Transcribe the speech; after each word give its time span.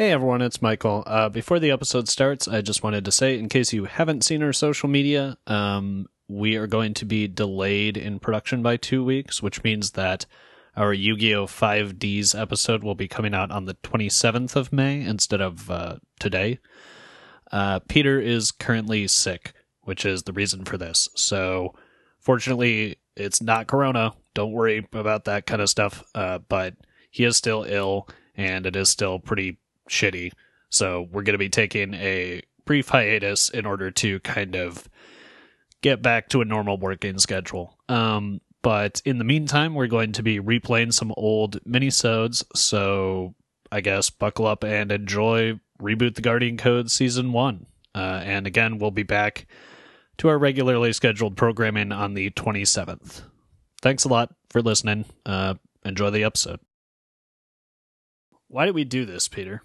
Hey 0.00 0.12
everyone, 0.12 0.40
it's 0.40 0.62
Michael. 0.62 1.02
Uh, 1.06 1.28
before 1.28 1.58
the 1.58 1.70
episode 1.70 2.08
starts, 2.08 2.48
I 2.48 2.62
just 2.62 2.82
wanted 2.82 3.04
to 3.04 3.12
say, 3.12 3.38
in 3.38 3.50
case 3.50 3.74
you 3.74 3.84
haven't 3.84 4.24
seen 4.24 4.42
our 4.42 4.54
social 4.54 4.88
media, 4.88 5.36
um, 5.46 6.06
we 6.26 6.56
are 6.56 6.66
going 6.66 6.94
to 6.94 7.04
be 7.04 7.28
delayed 7.28 7.98
in 7.98 8.18
production 8.18 8.62
by 8.62 8.78
two 8.78 9.04
weeks, 9.04 9.42
which 9.42 9.62
means 9.62 9.90
that 9.90 10.24
our 10.74 10.94
Yu 10.94 11.18
Gi 11.18 11.34
Oh! 11.34 11.46
5Ds 11.46 12.34
episode 12.34 12.82
will 12.82 12.94
be 12.94 13.08
coming 13.08 13.34
out 13.34 13.50
on 13.50 13.66
the 13.66 13.74
27th 13.74 14.56
of 14.56 14.72
May 14.72 15.02
instead 15.02 15.42
of 15.42 15.70
uh, 15.70 15.96
today. 16.18 16.60
Uh, 17.52 17.80
Peter 17.80 18.18
is 18.18 18.52
currently 18.52 19.06
sick, 19.06 19.52
which 19.82 20.06
is 20.06 20.22
the 20.22 20.32
reason 20.32 20.64
for 20.64 20.78
this. 20.78 21.10
So, 21.14 21.74
fortunately, 22.18 22.96
it's 23.16 23.42
not 23.42 23.66
Corona. 23.66 24.14
Don't 24.32 24.52
worry 24.52 24.88
about 24.94 25.26
that 25.26 25.44
kind 25.44 25.60
of 25.60 25.68
stuff. 25.68 26.02
Uh, 26.14 26.38
but 26.38 26.74
he 27.10 27.24
is 27.24 27.36
still 27.36 27.66
ill, 27.68 28.08
and 28.34 28.64
it 28.64 28.76
is 28.76 28.88
still 28.88 29.18
pretty 29.18 29.58
shitty. 29.90 30.32
So, 30.70 31.08
we're 31.10 31.22
going 31.22 31.34
to 31.34 31.38
be 31.38 31.48
taking 31.48 31.94
a 31.94 32.42
brief 32.64 32.88
hiatus 32.88 33.48
in 33.48 33.66
order 33.66 33.90
to 33.90 34.20
kind 34.20 34.54
of 34.54 34.88
get 35.82 36.02
back 36.02 36.28
to 36.28 36.40
a 36.40 36.44
normal 36.44 36.78
working 36.78 37.18
schedule. 37.18 37.76
Um, 37.88 38.40
but 38.62 39.00
in 39.04 39.18
the 39.18 39.24
meantime, 39.24 39.74
we're 39.74 39.86
going 39.86 40.12
to 40.12 40.22
be 40.22 40.38
replaying 40.38 40.92
some 40.92 41.12
old 41.16 41.62
minisodes. 41.64 42.44
So 42.54 43.34
I 43.72 43.80
guess 43.80 44.10
buckle 44.10 44.46
up 44.46 44.64
and 44.64 44.92
enjoy 44.92 45.60
Reboot 45.80 46.14
the 46.14 46.22
Guardian 46.22 46.56
Code 46.56 46.90
Season 46.90 47.32
1. 47.32 47.66
Uh, 47.94 47.98
and 47.98 48.46
again, 48.46 48.78
we'll 48.78 48.90
be 48.90 49.02
back 49.02 49.46
to 50.18 50.28
our 50.28 50.38
regularly 50.38 50.92
scheduled 50.92 51.36
programming 51.36 51.92
on 51.92 52.14
the 52.14 52.30
27th. 52.30 53.22
Thanks 53.80 54.04
a 54.04 54.08
lot 54.08 54.34
for 54.50 54.60
listening. 54.60 55.06
Uh, 55.24 55.54
enjoy 55.84 56.10
the 56.10 56.24
episode. 56.24 56.60
Why 58.48 58.66
did 58.66 58.74
we 58.74 58.84
do 58.84 59.06
this, 59.06 59.28
Peter? 59.28 59.62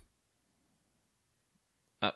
Uh, 2.02 2.12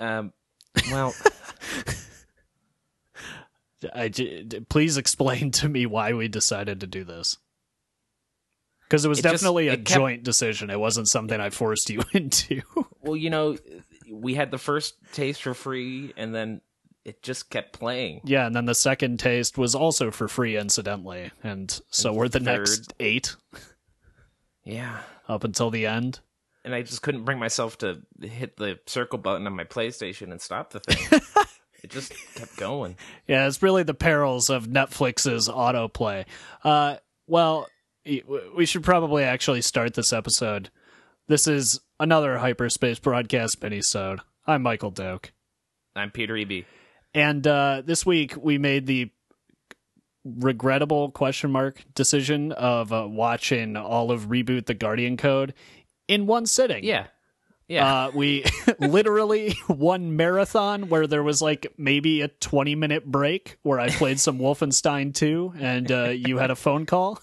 um, 0.00 0.32
well, 0.90 1.14
I, 3.94 4.10
please 4.68 4.96
explain 4.96 5.50
to 5.52 5.68
me 5.68 5.86
why 5.86 6.12
we 6.14 6.28
decided 6.28 6.80
to 6.80 6.86
do 6.86 7.04
this. 7.04 7.36
Because 8.82 9.04
it 9.04 9.08
was 9.08 9.18
It 9.18 9.22
just- 9.22 9.34
definitely 9.34 9.68
a 9.68 9.76
kept- 9.76 9.88
joint 9.88 10.22
decision. 10.24 10.70
It 10.70 10.80
wasn't 10.80 11.08
something 11.08 11.38
I 11.40 11.50
forced 11.50 11.90
you 11.90 12.02
into. 12.12 12.62
well, 13.02 13.16
you 13.16 13.30
know, 13.30 13.56
we 14.10 14.34
had 14.34 14.50
the 14.50 14.58
first 14.58 14.94
taste 15.12 15.42
for 15.42 15.54
free, 15.54 16.12
and 16.16 16.34
then 16.34 16.60
it 17.04 17.22
just 17.22 17.50
kept 17.50 17.72
playing. 17.78 18.20
yeah, 18.24 18.46
and 18.46 18.56
then 18.56 18.64
the 18.64 18.74
second 18.74 19.18
taste 19.20 19.58
was 19.58 19.74
also 19.74 20.10
for 20.10 20.26
free, 20.28 20.56
incidentally. 20.56 21.30
And 21.42 21.70
so 21.90 22.10
And 22.10 22.18
we're 22.18 22.28
the 22.28 22.40
third. 22.40 22.58
next 22.60 22.94
eight 23.00 23.36
Yeah, 24.64 25.00
up 25.28 25.44
until 25.44 25.70
the 25.70 25.86
end. 25.86 26.20
and 26.64 26.74
I 26.74 26.82
just 26.82 27.02
couldn't 27.02 27.24
bring 27.24 27.38
myself 27.38 27.78
to 27.78 28.00
hit 28.20 28.56
the 28.56 28.78
circle 28.86 29.18
button 29.18 29.46
on 29.46 29.54
my 29.54 29.64
PlayStation 29.64 30.30
and 30.30 30.40
stop 30.40 30.70
the 30.70 30.80
thing. 30.80 31.20
it 31.82 31.90
just 31.90 32.14
kept 32.34 32.56
going. 32.56 32.96
Yeah, 33.28 33.46
it's 33.46 33.62
really 33.62 33.82
the 33.82 33.92
perils 33.94 34.48
of 34.48 34.66
Netflix's 34.66 35.48
autoplay. 35.48 36.24
Uh, 36.62 36.96
well, 37.26 37.68
we 38.56 38.66
should 38.66 38.82
probably 38.82 39.22
actually 39.22 39.60
start 39.62 39.94
this 39.94 40.12
episode. 40.12 40.70
This 41.28 41.46
is 41.46 41.80
another 42.00 42.38
hyperspace 42.38 42.98
broadcast 42.98 43.60
minisode. 43.60 44.20
I'm 44.46 44.62
Michael 44.62 44.90
Doak. 44.90 45.32
I'm 45.96 46.10
Peter 46.10 46.34
Eby. 46.34 46.64
And 47.14 47.46
uh, 47.46 47.82
this 47.84 48.04
week 48.04 48.34
we 48.36 48.58
made 48.58 48.86
the 48.86 49.10
regrettable 50.24 51.10
question 51.10 51.50
mark 51.50 51.84
decision 51.94 52.52
of 52.52 52.92
uh, 52.92 53.06
watching 53.08 53.76
all 53.76 54.10
of 54.10 54.28
Reboot 54.28 54.66
the 54.66 54.74
Guardian 54.74 55.16
Code 55.16 55.54
in 56.08 56.26
one 56.26 56.46
sitting. 56.46 56.84
Yeah, 56.84 57.06
yeah. 57.68 58.06
Uh, 58.06 58.10
we 58.14 58.44
literally 58.78 59.56
one 59.66 60.16
marathon 60.16 60.88
where 60.88 61.06
there 61.06 61.22
was 61.22 61.40
like 61.42 61.72
maybe 61.78 62.20
a 62.20 62.28
20 62.28 62.74
minute 62.74 63.04
break 63.06 63.56
where 63.62 63.80
I 63.80 63.88
played 63.90 64.20
some 64.20 64.38
Wolfenstein 64.44 65.14
2 65.14 65.54
and 65.58 65.90
uh, 65.90 66.08
you 66.10 66.38
had 66.38 66.50
a 66.50 66.56
phone 66.56 66.86
call. 66.86 67.20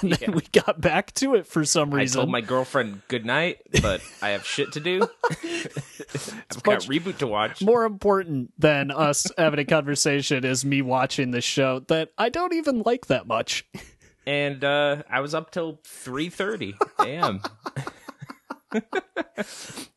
And 0.00 0.12
then 0.12 0.18
Yeah. 0.20 0.30
we 0.34 0.42
got 0.52 0.80
back 0.80 1.12
to 1.14 1.34
it 1.34 1.46
for 1.46 1.64
some 1.64 1.92
reason. 1.94 2.18
I 2.18 2.22
told 2.22 2.30
my 2.30 2.40
girlfriend 2.40 3.02
good 3.08 3.24
night, 3.24 3.58
but 3.80 4.00
I 4.20 4.30
have 4.30 4.44
shit 4.46 4.72
to 4.72 4.80
do. 4.80 5.02
I've 5.32 6.62
got 6.62 6.80
reboot 6.82 7.18
to 7.18 7.26
watch. 7.26 7.62
More 7.62 7.84
important 7.84 8.52
than 8.58 8.90
us 8.90 9.26
having 9.38 9.60
a 9.60 9.64
conversation 9.64 10.44
is 10.44 10.64
me 10.64 10.82
watching 10.82 11.30
the 11.30 11.40
show 11.40 11.80
that 11.88 12.12
I 12.18 12.28
don't 12.28 12.52
even 12.54 12.82
like 12.84 13.06
that 13.06 13.26
much. 13.26 13.66
and 14.26 14.62
uh, 14.64 15.02
I 15.10 15.20
was 15.20 15.34
up 15.34 15.50
till 15.50 15.80
three 15.84 16.28
thirty 16.28 16.74
a.m. 16.98 17.40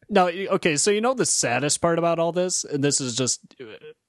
No, 0.10 0.28
okay, 0.28 0.78
so 0.78 0.92
you 0.92 1.02
know 1.02 1.14
the 1.14 1.26
saddest 1.26 1.82
part 1.82 1.98
about 1.98 2.20
all 2.20 2.32
this, 2.32 2.64
and 2.64 2.84
this 2.84 3.02
is 3.02 3.16
just 3.16 3.42
uh, 3.60 3.66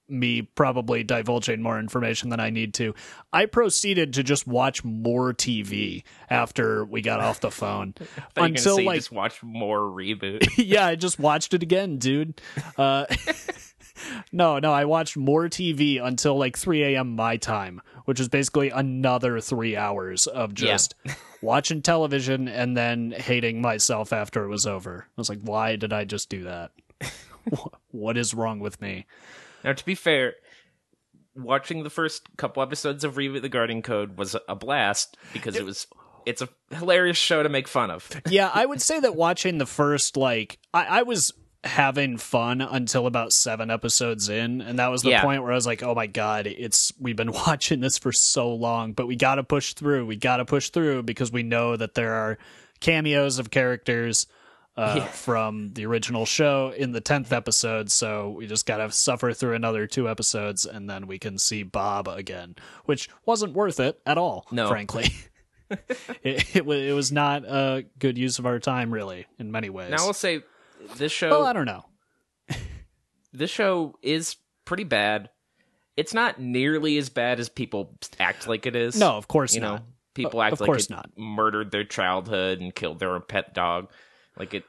me 0.07 0.41
probably 0.41 1.03
divulging 1.03 1.61
more 1.61 1.79
information 1.79 2.29
than 2.29 2.39
I 2.39 2.49
need 2.49 2.73
to. 2.75 2.93
I 3.33 3.45
proceeded 3.45 4.13
to 4.13 4.23
just 4.23 4.47
watch 4.47 4.83
more 4.83 5.33
TV 5.33 6.03
after 6.29 6.85
we 6.85 7.01
got 7.01 7.19
off 7.19 7.39
the 7.39 7.51
phone 7.51 7.93
Thought 7.93 8.05
you 8.07 8.13
were 8.13 8.19
gonna 8.35 8.45
until 8.45 8.85
like 8.85 8.97
just 8.97 9.11
watch 9.11 9.41
more 9.41 9.79
reboot. 9.79 10.47
yeah, 10.57 10.85
I 10.85 10.95
just 10.95 11.19
watched 11.19 11.53
it 11.53 11.63
again, 11.63 11.97
dude. 11.97 12.39
Uh, 12.77 13.05
no, 14.31 14.59
no, 14.59 14.71
I 14.71 14.85
watched 14.85 15.17
more 15.17 15.49
TV 15.49 16.01
until 16.03 16.37
like 16.37 16.57
3 16.57 16.83
a.m. 16.83 17.15
my 17.15 17.37
time, 17.37 17.81
which 18.05 18.19
is 18.19 18.29
basically 18.29 18.69
another 18.69 19.39
three 19.41 19.75
hours 19.75 20.27
of 20.27 20.53
Yeah. 21.05 21.15
Watching 21.41 21.81
television 21.81 22.47
and 22.47 22.75
then 22.75 23.11
hating 23.11 23.61
myself 23.61 24.11
after 24.13 24.43
it 24.43 24.49
was 24.49 24.65
over. 24.65 25.05
I 25.07 25.11
was 25.21 25.29
like, 25.29 25.41
why 25.41 25.75
did 25.75 25.93
I 25.93 26.05
just 26.05 26.29
do 26.29 26.43
that? 26.43 26.71
What 27.91 28.17
is 28.17 28.33
wrong 28.33 28.59
with 28.59 28.81
me? 28.81 29.05
now, 29.63 29.71
to 29.71 29.85
be 29.85 29.95
fair, 29.95 30.33
watching 31.33 31.83
the 31.83 31.89
first 31.89 32.27
couple 32.37 32.61
episodes 32.61 33.03
of 33.03 33.15
Reboot 33.15 33.41
the 33.41 33.49
Guardian 33.49 33.81
Code 33.81 34.17
was 34.17 34.35
a 34.47 34.55
blast 34.55 35.17
because 35.33 35.55
it 35.55 35.65
was. 35.65 35.87
It's 36.25 36.41
a 36.41 36.49
hilarious 36.71 37.15
show 37.15 37.41
to 37.41 37.47
make 37.47 37.69
fun 37.69 37.89
of. 37.89 38.09
yeah, 38.29 38.51
I 38.53 38.65
would 38.65 38.81
say 38.81 38.99
that 38.99 39.15
watching 39.15 39.59
the 39.59 39.65
first 39.65 40.17
like 40.17 40.59
I, 40.73 40.99
I 40.99 41.03
was 41.03 41.31
having 41.63 42.17
fun 42.17 42.61
until 42.61 43.07
about 43.07 43.33
seven 43.33 43.69
episodes 43.71 44.29
in, 44.29 44.61
and 44.61 44.79
that 44.79 44.87
was 44.87 45.01
the 45.01 45.09
Yeah. 45.09 45.21
point 45.23 45.43
where 45.43 45.51
I 45.51 45.55
was 45.55 45.67
like, 45.67 45.83
"Oh 45.83 45.95
my 45.95 46.07
god, 46.07 46.47
it's 46.47 46.93
we've 46.99 47.15
been 47.15 47.31
watching 47.47 47.79
this 47.81 47.97
for 47.97 48.11
so 48.11 48.53
long, 48.53 48.93
but 48.93 49.07
we 49.07 49.15
got 49.15 49.35
to 49.35 49.43
push 49.43 49.73
through. 49.73 50.05
We 50.05 50.15
got 50.15 50.37
to 50.37 50.45
push 50.45 50.69
through 50.69 51.03
because 51.03 51.31
we 51.31 51.43
know 51.43 51.75
that 51.75 51.93
there 51.95 52.13
are 52.13 52.37
cameos 52.79 53.39
of 53.39 53.51
characters." 53.51 54.27
Uh, 54.75 54.93
Yeah. 54.97 55.07
From 55.07 55.73
the 55.73 55.87
original 55.87 56.27
show 56.27 56.71
in 56.77 56.91
the 56.91 57.01
10th 57.01 57.31
episode, 57.33 57.89
so 57.89 58.29
we 58.29 58.45
just 58.45 58.67
gotta 58.67 58.91
suffer 58.91 59.33
through 59.33 59.55
another 59.55 59.87
two 59.87 60.07
episodes 60.07 60.67
and 60.67 60.87
then 60.87 61.07
we 61.07 61.17
can 61.17 61.39
see 61.39 61.63
Bob 61.63 62.07
again, 62.07 62.55
which 62.85 63.09
wasn't 63.25 63.53
worth 63.53 63.79
it 63.79 63.99
at 64.05 64.19
all, 64.19 64.45
No. 64.51 64.67
frankly. 64.69 65.05
it, 66.23 66.55
it, 66.55 66.67
it 66.67 66.93
was 66.93 67.11
not 67.11 67.43
a 67.43 67.85
good 67.97 68.19
use 68.19 68.37
of 68.37 68.45
our 68.45 68.59
time, 68.59 68.93
really, 68.93 69.25
in 69.39 69.51
many 69.51 69.71
ways. 69.71 69.89
Now, 69.89 69.97
I'll 70.05 70.13
say 70.13 70.41
this 70.97 71.11
show. 71.11 71.29
well, 71.29 71.45
I 71.45 71.53
don't 71.53 71.65
know. 71.65 71.85
this 73.33 73.49
show 73.51 73.95
is 74.01 74.35
pretty 74.65 74.83
bad. 74.83 75.29
It's 75.95 76.13
not 76.13 76.39
nearly 76.39 76.97
as 76.97 77.09
bad 77.09 77.39
as 77.39 77.49
people 77.49 77.97
act 78.19 78.47
like 78.47 78.65
it 78.65 78.75
is. 78.75 78.97
No, 78.99 79.11
of 79.17 79.27
course 79.27 79.55
you 79.55 79.61
know, 79.61 79.73
not. 79.75 79.83
people 80.13 80.39
O- 80.39 80.43
act 80.43 80.53
of 80.53 80.61
like 80.61 80.67
course 80.67 80.85
it 80.85 80.91
not. 80.91 81.09
murdered 81.17 81.71
their 81.71 81.83
childhood 81.83 82.59
and 82.61 82.73
killed 82.73 82.99
their 82.99 83.19
pet 83.19 83.53
dog. 83.53 83.89
Like 84.37 84.53
it, 84.53 84.63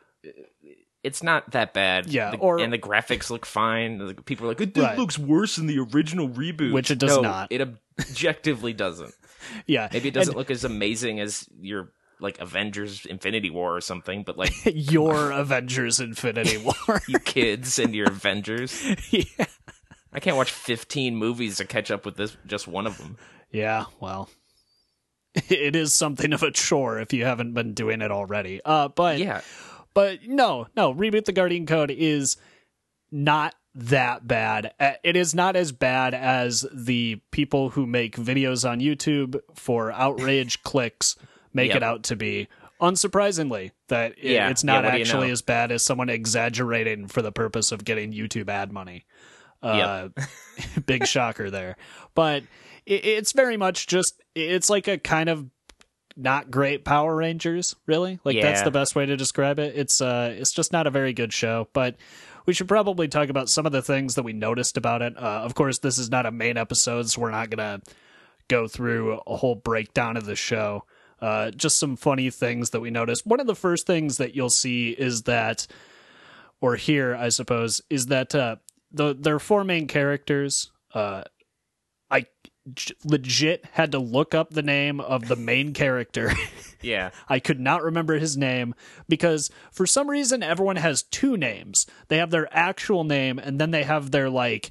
it's 1.04 1.22
not 1.22 1.50
that 1.52 1.74
bad. 1.74 2.06
Yeah, 2.06 2.30
The- 2.32 2.38
or- 2.38 2.58
and 2.58 2.72
the 2.72 2.78
graphics 2.78 3.30
look 3.30 3.44
fine. 3.44 4.14
People 4.24 4.46
are 4.46 4.48
like, 4.50 4.60
it 4.60 4.76
Right. 4.76 4.98
looks 4.98 5.18
worse 5.18 5.56
than 5.56 5.66
the 5.66 5.78
original 5.78 6.28
reboot, 6.28 6.72
Which 6.72 6.90
it 6.90 6.98
does 6.98 7.16
No, 7.16 7.20
not. 7.22 7.52
It 7.52 7.60
objectively 8.00 8.72
doesn't. 8.72 9.14
Yeah, 9.66 9.88
Maybe 9.92 10.08
it 10.08 10.14
doesn't 10.14 10.36
look 10.36 10.50
as 10.50 10.64
amazing 10.64 11.20
as 11.20 11.48
your 11.60 11.92
like 12.20 12.38
Avengers 12.40 13.06
Infinity 13.06 13.50
War 13.50 13.76
or 13.76 13.80
something, 13.80 14.22
but 14.22 14.36
like 14.36 14.52
your 14.66 15.30
Avengers 15.30 16.00
Infinity 16.00 16.56
War. 16.88 17.00
you 17.08 17.18
kids 17.18 17.78
and 17.78 17.94
your 17.94 18.08
Avengers. 18.08 18.84
yeah. 19.10 19.46
I 20.12 20.20
can't 20.20 20.36
watch 20.36 20.50
15 20.50 21.14
movies 21.16 21.58
to 21.58 21.64
catch 21.64 21.90
up 21.90 22.04
with 22.06 22.16
this 22.16 22.36
just 22.46 22.66
one 22.66 22.86
of 22.86 22.96
them. 22.98 23.18
yeah, 23.50 23.84
well, 24.00 24.30
it 25.48 25.76
is 25.76 25.92
something 25.92 26.32
of 26.32 26.42
a 26.42 26.50
chore 26.50 26.98
if 26.98 27.12
you 27.12 27.24
haven't 27.24 27.52
been 27.54 27.74
doing 27.74 28.00
it 28.00 28.10
already. 28.10 28.60
Uh, 28.64 28.88
but 28.88 29.18
Yeah. 29.18 29.42
but 29.94 30.20
no, 30.26 30.66
no, 30.76 30.92
reboot 30.94 31.26
the 31.26 31.32
Guardian 31.32 31.66
Code 31.66 31.90
is 31.90 32.36
not 33.12 33.54
that 33.74 34.26
bad. 34.26 34.72
It 35.04 35.14
is 35.16 35.34
not 35.34 35.54
as 35.54 35.70
bad 35.72 36.14
as 36.14 36.66
the 36.72 37.20
people 37.30 37.70
who 37.70 37.86
make 37.86 38.16
videos 38.16 38.68
on 38.68 38.80
YouTube 38.80 39.38
for 39.54 39.92
outrage 39.92 40.62
clicks 40.62 41.14
make 41.52 41.68
Yep. 41.68 41.76
it 41.78 41.82
out 41.82 42.02
to 42.04 42.16
be. 42.16 42.48
Unsurprisingly, 42.80 43.72
that 43.88 44.12
it- 44.18 44.32
Yeah, 44.32 44.50
it's 44.50 44.62
not 44.64 44.84
what 44.84 44.92
do 44.92 44.96
you 44.98 45.02
actually 45.02 45.26
know? 45.28 45.32
as 45.32 45.42
bad 45.42 45.72
as 45.72 45.82
someone 45.82 46.08
exaggerating 46.08 47.08
for 47.08 47.22
the 47.22 47.32
purpose 47.32 47.72
of 47.72 47.84
getting 47.84 48.12
YouTube 48.12 48.48
ad 48.48 48.72
money. 48.72 49.04
Uh, 49.62 50.08
big 50.86 51.06
shocker 51.06 51.50
there. 51.50 51.76
But 52.14 52.44
it, 52.86 53.04
it's 53.04 53.32
very 53.32 53.56
much 53.56 53.86
just, 53.88 54.20
it's 54.34 54.70
like 54.70 54.86
a 54.86 54.98
kind 54.98 55.28
of 55.28 55.46
not 56.16 56.50
great 56.50 56.84
Power 56.84 57.14
Rangers, 57.16 57.74
really. 57.86 58.18
Like 58.24 58.40
that's 58.40 58.62
the 58.62 58.70
best 58.70 58.94
way 58.94 59.06
to 59.06 59.16
describe 59.16 59.58
it. 59.60 59.74
It's 59.76 60.00
uh 60.00 60.34
it's 60.36 60.50
just 60.52 60.72
not 60.72 60.86
a 60.88 60.90
very 60.90 61.12
good 61.12 61.32
show, 61.32 61.68
but 61.72 61.94
we 62.44 62.52
should 62.54 62.66
probably 62.66 63.06
talk 63.06 63.28
about 63.28 63.48
some 63.48 63.66
of 63.66 63.72
the 63.72 63.82
things 63.82 64.16
that 64.16 64.24
we 64.24 64.32
noticed 64.32 64.76
about 64.76 65.00
it. 65.02 65.16
Uh, 65.16 65.20
of 65.20 65.54
course, 65.54 65.78
this 65.78 65.96
is 65.98 66.10
not 66.10 66.26
a 66.26 66.32
main 66.32 66.56
episode, 66.56 67.08
so 67.08 67.20
we're 67.20 67.30
not 67.30 67.50
going 67.50 67.80
to 67.80 67.90
go 68.48 68.66
through 68.66 69.20
a 69.26 69.36
whole 69.36 69.54
breakdown 69.54 70.16
of 70.16 70.24
the 70.24 70.34
show. 70.34 70.84
Uh, 71.20 71.50
just 71.50 71.78
some 71.78 71.96
funny 71.96 72.30
things 72.30 72.70
that 72.70 72.80
we 72.80 72.90
noticed. 72.90 73.26
One 73.26 73.40
of 73.40 73.46
the 73.46 73.54
first 73.56 73.86
things 73.86 74.18
that 74.18 74.34
you'll 74.36 74.50
see 74.50 74.90
is 74.90 75.22
that, 75.24 75.66
or 76.60 76.76
here, 76.76 77.14
I 77.16 77.28
suppose, 77.30 77.80
is 77.90 78.06
that 78.06 78.34
uh, 78.34 78.56
the 78.92 79.14
their 79.14 79.38
four 79.38 79.64
main 79.64 79.86
characters. 79.88 80.70
Uh, 80.94 81.24
I 82.10 82.26
j- 82.72 82.94
legit 83.04 83.64
had 83.72 83.92
to 83.92 83.98
look 83.98 84.34
up 84.34 84.50
the 84.50 84.62
name 84.62 85.00
of 85.00 85.28
the 85.28 85.36
main 85.36 85.72
character. 85.74 86.32
Yeah. 86.80 87.10
I 87.28 87.40
could 87.40 87.58
not 87.58 87.82
remember 87.82 88.18
his 88.20 88.36
name 88.36 88.72
because 89.08 89.50
for 89.72 89.84
some 89.84 90.08
reason 90.08 90.44
everyone 90.44 90.76
has 90.76 91.02
two 91.02 91.36
names. 91.36 91.86
They 92.06 92.18
have 92.18 92.30
their 92.30 92.46
actual 92.56 93.02
name 93.02 93.40
and 93.40 93.60
then 93.60 93.72
they 93.72 93.82
have 93.82 94.12
their 94.12 94.30
like 94.30 94.70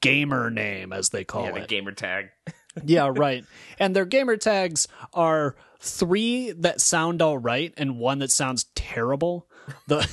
gamer 0.00 0.48
name 0.48 0.92
as 0.92 1.08
they 1.08 1.24
call 1.24 1.46
Yeah, 1.46 1.50
the 1.54 1.62
it. 1.62 1.68
gamer 1.68 1.90
tag. 1.90 2.26
yeah, 2.84 3.10
right. 3.12 3.44
And 3.80 3.96
their 3.96 4.04
gamer 4.04 4.36
tags 4.36 4.86
are 5.12 5.56
three 5.80 6.52
that 6.52 6.80
sound 6.80 7.22
all 7.22 7.38
right 7.38 7.72
and 7.76 7.98
one 7.98 8.18
that 8.20 8.30
sounds 8.30 8.64
terrible. 8.74 9.46
The 9.86 10.08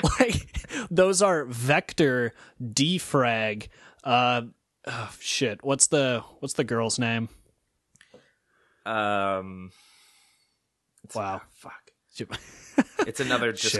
like 0.20 0.88
those 0.90 1.22
are 1.22 1.44
Vector, 1.44 2.32
Defrag, 2.62 3.68
uh 4.02 4.42
oh, 4.86 5.10
shit. 5.20 5.64
What's 5.64 5.88
the 5.88 6.22
what's 6.40 6.54
the 6.54 6.64
girl's 6.64 6.98
name? 6.98 7.28
Um 8.86 9.72
Wow. 11.14 11.42
fuck. 11.52 11.92
It's 13.06 13.20
another 13.20 13.52
just 13.52 13.76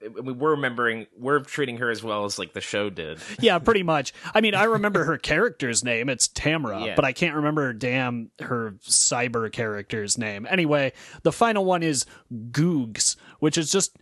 Shit. 0.00 0.12
I 0.18 0.20
mean, 0.22 0.38
we're 0.38 0.50
remembering 0.52 1.06
we're 1.18 1.40
treating 1.40 1.78
her 1.78 1.90
as 1.90 2.02
well 2.02 2.24
as 2.24 2.38
like 2.38 2.52
the 2.52 2.60
show 2.60 2.90
did. 2.90 3.18
yeah, 3.40 3.58
pretty 3.58 3.82
much. 3.82 4.12
I 4.34 4.40
mean, 4.40 4.54
I 4.54 4.64
remember 4.64 5.04
her 5.04 5.18
character's 5.18 5.82
name. 5.84 6.08
It's 6.08 6.28
Tamra, 6.28 6.86
Yeah. 6.86 6.94
but 6.96 7.04
I 7.04 7.12
can't 7.12 7.36
remember 7.36 7.72
damn 7.72 8.30
her 8.40 8.72
cyber 8.86 9.50
character's 9.52 10.18
name. 10.18 10.46
Anyway, 10.48 10.92
the 11.22 11.32
final 11.32 11.64
one 11.64 11.82
is 11.82 12.06
Googs, 12.50 13.16
which 13.38 13.56
is 13.58 13.70
just 13.72 13.96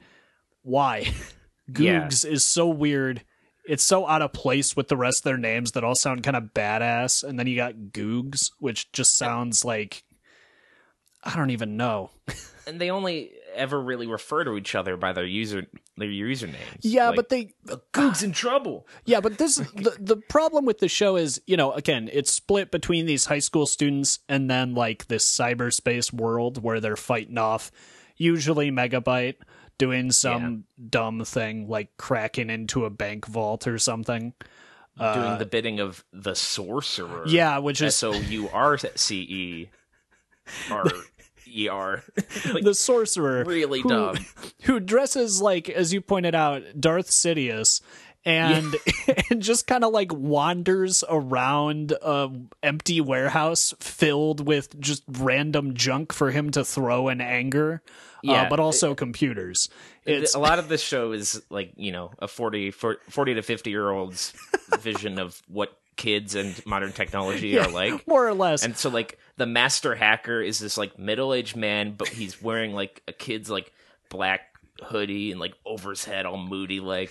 why 0.62 1.12
Yeah. 1.76 2.06
Googs 2.08 2.24
is 2.24 2.44
so 2.46 2.68
weird. 2.68 3.24
It's 3.66 3.82
so 3.82 4.06
out 4.06 4.22
of 4.22 4.32
place 4.32 4.74
with 4.74 4.88
the 4.88 4.96
rest 4.96 5.20
of 5.20 5.24
their 5.24 5.36
names 5.36 5.72
that 5.72 5.84
all 5.84 5.94
sound 5.94 6.22
kind 6.22 6.36
of 6.36 6.44
badass. 6.54 7.22
And 7.22 7.38
then 7.38 7.46
you 7.46 7.56
got 7.56 7.74
Googs, 7.92 8.50
which 8.58 8.90
just 8.92 9.16
sounds 9.18 9.64
like 9.64 10.04
I 11.22 11.36
don't 11.36 11.50
even 11.50 11.76
know. 11.76 12.10
And 12.66 12.78
they 12.78 12.90
only 12.90 13.30
ever 13.58 13.80
really 13.80 14.06
refer 14.06 14.44
to 14.44 14.56
each 14.56 14.74
other 14.74 14.96
by 14.96 15.12
their 15.12 15.26
user 15.26 15.66
their 15.96 16.08
usernames. 16.08 16.78
Yeah, 16.80 17.08
Like, 17.08 17.16
but 17.16 17.28
they 17.28 17.52
Goog's 17.92 18.22
in 18.22 18.32
trouble. 18.32 18.86
Yeah, 19.04 19.20
but 19.20 19.38
this 19.38 19.56
the, 19.74 19.96
the 19.98 20.16
problem 20.16 20.64
with 20.64 20.78
the 20.78 20.88
show 20.88 21.16
is, 21.16 21.40
you 21.46 21.56
know, 21.56 21.72
again, 21.72 22.08
it's 22.12 22.32
split 22.32 22.70
between 22.70 23.06
these 23.06 23.26
high 23.26 23.38
school 23.40 23.66
students 23.66 24.20
and 24.28 24.50
then 24.50 24.74
like 24.74 25.08
this 25.08 25.24
cyberspace 25.24 26.12
world 26.12 26.62
where 26.62 26.80
they're 26.80 26.96
fighting 26.96 27.38
off 27.38 27.70
usually 28.16 28.70
Megabyte 28.70 29.36
doing 29.78 30.10
some 30.10 30.64
dumb 30.90 31.24
thing 31.24 31.68
like 31.68 31.96
cracking 31.96 32.50
into 32.50 32.84
a 32.84 32.90
bank 32.90 33.26
vault 33.26 33.66
or 33.66 33.78
something. 33.78 34.34
doing 35.14 35.38
the 35.38 35.46
bidding 35.46 35.80
of 35.80 36.04
the 36.12 36.34
sorcerer. 36.34 37.22
Uh, 37.24 37.28
Yeah, 37.28 37.58
which 37.58 37.80
is 37.80 37.94
S 37.94 38.02
O 38.02 38.12
U 38.12 38.48
R 38.52 38.76
C 38.78 39.20
E 39.20 39.70
R 41.48 41.54
E 41.54 41.68
R. 41.68 42.02
the 42.62 42.74
sorcerer 42.74 43.44
Really 43.44 43.80
who, 43.80 43.88
dumb. 43.88 44.16
who 44.62 44.80
dresses 44.80 45.40
like 45.40 45.68
as 45.68 45.92
you 45.92 46.00
pointed 46.00 46.34
out 46.34 46.62
Darth 46.78 47.10
Sidious 47.10 47.80
and 48.24 48.74
and 49.30 49.40
just 49.40 49.66
kind 49.66 49.84
of 49.84 49.92
like 49.92 50.12
wanders 50.12 51.04
around 51.08 51.92
a 52.02 52.30
empty 52.62 53.00
warehouse 53.00 53.74
filled 53.80 54.46
with 54.46 54.78
just 54.80 55.02
random 55.08 55.74
junk 55.74 56.12
for 56.12 56.30
him 56.30 56.50
to 56.50 56.64
throw 56.64 57.08
in 57.08 57.20
anger 57.20 57.80
uh, 57.86 58.32
Yeah. 58.32 58.48
but 58.48 58.58
also 58.60 58.94
computers 58.94 59.68
it's 60.04 60.34
a 60.34 60.38
lot 60.38 60.58
of 60.58 60.68
this 60.68 60.82
show 60.82 61.12
is 61.12 61.42
like 61.50 61.72
you 61.76 61.92
know 61.92 62.10
a 62.18 62.26
40, 62.28 62.70
40 62.72 63.34
to 63.34 63.42
50 63.42 63.70
year 63.70 63.90
old's 63.90 64.32
vision 64.80 65.18
of 65.18 65.40
what 65.48 65.78
kids 65.98 66.34
and 66.34 66.64
modern 66.64 66.92
technology 66.92 67.58
are 67.60 67.68
like. 67.70 68.08
more 68.08 68.26
or 68.26 68.32
less. 68.32 68.64
And 68.64 68.74
so 68.76 68.88
like 68.88 69.18
the 69.36 69.44
master 69.46 69.94
hacker 69.94 70.40
is 70.40 70.58
this 70.58 70.78
like 70.78 70.98
middle-aged 70.98 71.54
man 71.56 71.94
but 71.98 72.08
he's 72.08 72.40
wearing 72.40 72.72
like 72.72 73.02
a 73.06 73.12
kid's 73.12 73.50
like 73.50 73.70
black 74.08 74.40
hoodie 74.80 75.32
and 75.32 75.40
like 75.40 75.54
over 75.66 75.90
his 75.90 76.04
head 76.04 76.24
all 76.24 76.38
moody 76.38 76.78
like 76.78 77.10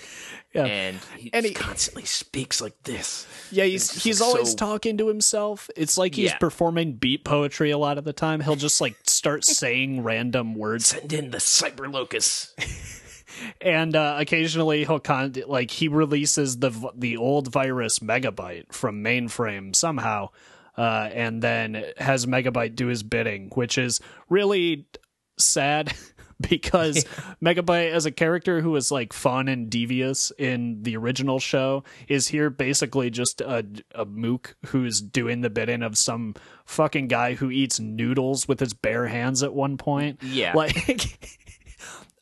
Yeah. 0.54 0.66
and 0.66 0.98
he, 1.18 1.30
And 1.34 1.46
he- 1.46 1.54
constantly 1.54 2.06
speaks 2.06 2.62
like 2.62 2.82
this. 2.84 3.28
Yeah 3.52 3.66
he's 3.66 3.92
he's 4.04 4.22
like, 4.22 4.28
always 4.30 4.52
so- 4.52 4.56
talking 4.56 4.98
to 5.00 5.08
himself. 5.10 5.70
It's 5.76 5.98
like 5.98 6.16
he's 6.16 6.32
Yeah. 6.32 6.38
performing 6.38 6.94
beat 6.94 7.26
poetry 7.26 7.72
a 7.72 7.78
lot 7.78 7.98
of 7.98 8.06
the 8.06 8.14
time. 8.14 8.40
He'll 8.40 8.56
just 8.56 8.80
like 8.82 8.96
start 9.06 9.44
saying 9.44 10.02
random 10.04 10.56
words. 10.56 10.88
Send 10.88 11.12
in 11.12 11.32
the 11.32 11.40
cyber 11.40 11.92
locust 11.94 12.58
and 13.62 13.96
uh, 13.96 14.16
occasionally 14.20 14.86
he'll 14.86 15.00
con 15.00 15.34
like 15.48 15.72
he 15.72 15.88
releases 15.88 16.58
the 16.60 16.70
v- 16.70 16.90
the 16.96 17.18
old 17.18 17.52
virus 17.52 18.00
megabyte 18.00 18.72
from 18.74 19.04
mainframe 19.04 19.76
somehow 19.76 20.30
uh, 20.78 21.10
and 21.12 21.42
then 21.42 21.84
has 21.98 22.26
megabyte 22.26 22.76
do 22.76 22.88
his 22.88 23.04
bidding 23.04 23.50
which 23.56 23.78
is 23.78 24.00
really 24.30 24.86
sad 25.38 25.94
because 26.42 27.04
megabyte 27.44 27.92
as 27.92 28.06
a 28.06 28.12
character 28.12 28.62
who 28.62 28.70
was 28.70 28.92
like 28.92 29.12
fun 29.12 29.48
and 29.48 29.72
devious 29.72 30.32
in 30.38 30.84
the 30.84 30.96
original 30.96 31.40
show 31.40 31.84
is 32.08 32.28
here 32.28 32.52
basically 32.52 33.10
just 33.10 33.42
a, 33.42 33.66
a 33.96 34.06
mook 34.06 34.56
who's 34.68 35.02
doing 35.02 35.42
the 35.42 35.50
bidding 35.50 35.82
of 35.82 35.98
some 35.98 36.36
fucking 36.66 37.08
guy 37.08 37.34
who 37.34 37.50
eats 37.50 37.80
noodles 37.80 38.48
with 38.48 38.60
his 38.60 38.74
bare 38.76 39.08
hands 39.08 39.42
at 39.42 39.52
one 39.54 39.78
point 39.78 40.20
Yeah. 40.22 40.54
like 40.54 41.40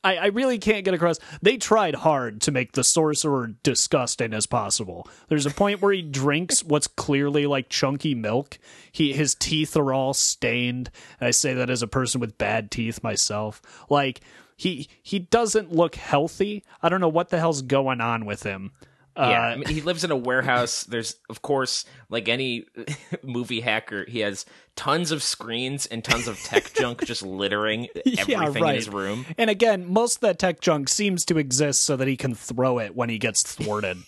I, 0.05 0.17
I 0.17 0.25
really 0.27 0.59
can't 0.59 0.85
get 0.85 0.93
across. 0.93 1.19
They 1.41 1.57
tried 1.57 1.95
hard 1.95 2.39
to 2.41 2.51
make 2.51 2.73
the 2.73 2.83
sorcerer 2.83 3.55
disgusting 3.63 4.33
as 4.33 4.45
possible. 4.45 5.09
There's 5.29 5.47
a 5.47 5.51
point 5.51 5.81
where 5.81 5.91
he 5.91 6.03
drinks 6.03 6.63
what's 6.63 6.87
clearly 6.87 7.47
like 7.47 7.69
chunky 7.69 8.13
milk. 8.13 8.59
He 8.91 9.13
his 9.13 9.33
teeth 9.33 9.75
are 9.75 9.91
all 9.91 10.13
stained. 10.13 10.91
I 11.19 11.31
say 11.31 11.55
that 11.55 11.71
as 11.71 11.81
a 11.81 11.87
person 11.87 12.21
with 12.21 12.37
bad 12.37 12.69
teeth 12.69 13.03
myself. 13.03 13.61
Like 13.89 14.21
he 14.55 14.87
he 15.01 15.17
doesn't 15.17 15.73
look 15.73 15.95
healthy. 15.95 16.63
I 16.83 16.89
don't 16.89 17.01
know 17.01 17.09
what 17.09 17.29
the 17.29 17.39
hell's 17.39 17.63
going 17.63 17.99
on 17.99 18.25
with 18.25 18.43
him. 18.43 18.73
Uh, 19.17 19.27
Yeah, 19.29 19.41
I 19.41 19.55
mean, 19.55 19.67
he 19.67 19.81
lives 19.81 20.03
in 20.03 20.11
a 20.11 20.15
warehouse. 20.15 20.83
There's, 20.83 21.15
of 21.29 21.41
course, 21.41 21.85
like 22.09 22.27
any 22.27 22.65
movie 23.23 23.61
hacker, 23.61 24.05
he 24.07 24.19
has 24.19 24.45
tons 24.75 25.11
of 25.11 25.23
screens 25.23 25.85
and 25.85 26.03
tons 26.03 26.27
of 26.27 26.37
tech 26.39 26.73
junk 26.75 27.05
just 27.05 27.23
littering 27.23 27.87
everything 28.17 28.63
in 28.71 28.75
his 28.75 28.89
room. 28.89 29.25
And 29.37 29.49
again, 29.49 29.85
most 29.91 30.15
of 30.15 30.21
that 30.21 30.37
tech 30.39 30.59
junk 30.59 30.89
seems 30.89 31.23
to 31.25 31.37
exist 31.37 31.83
so 31.83 31.95
that 31.95 32.07
he 32.07 32.17
can 32.17 32.35
throw 32.35 32.79
it 32.79 32.95
when 32.95 33.09
he 33.09 33.17
gets 33.17 33.43
thwarted. 33.43 33.97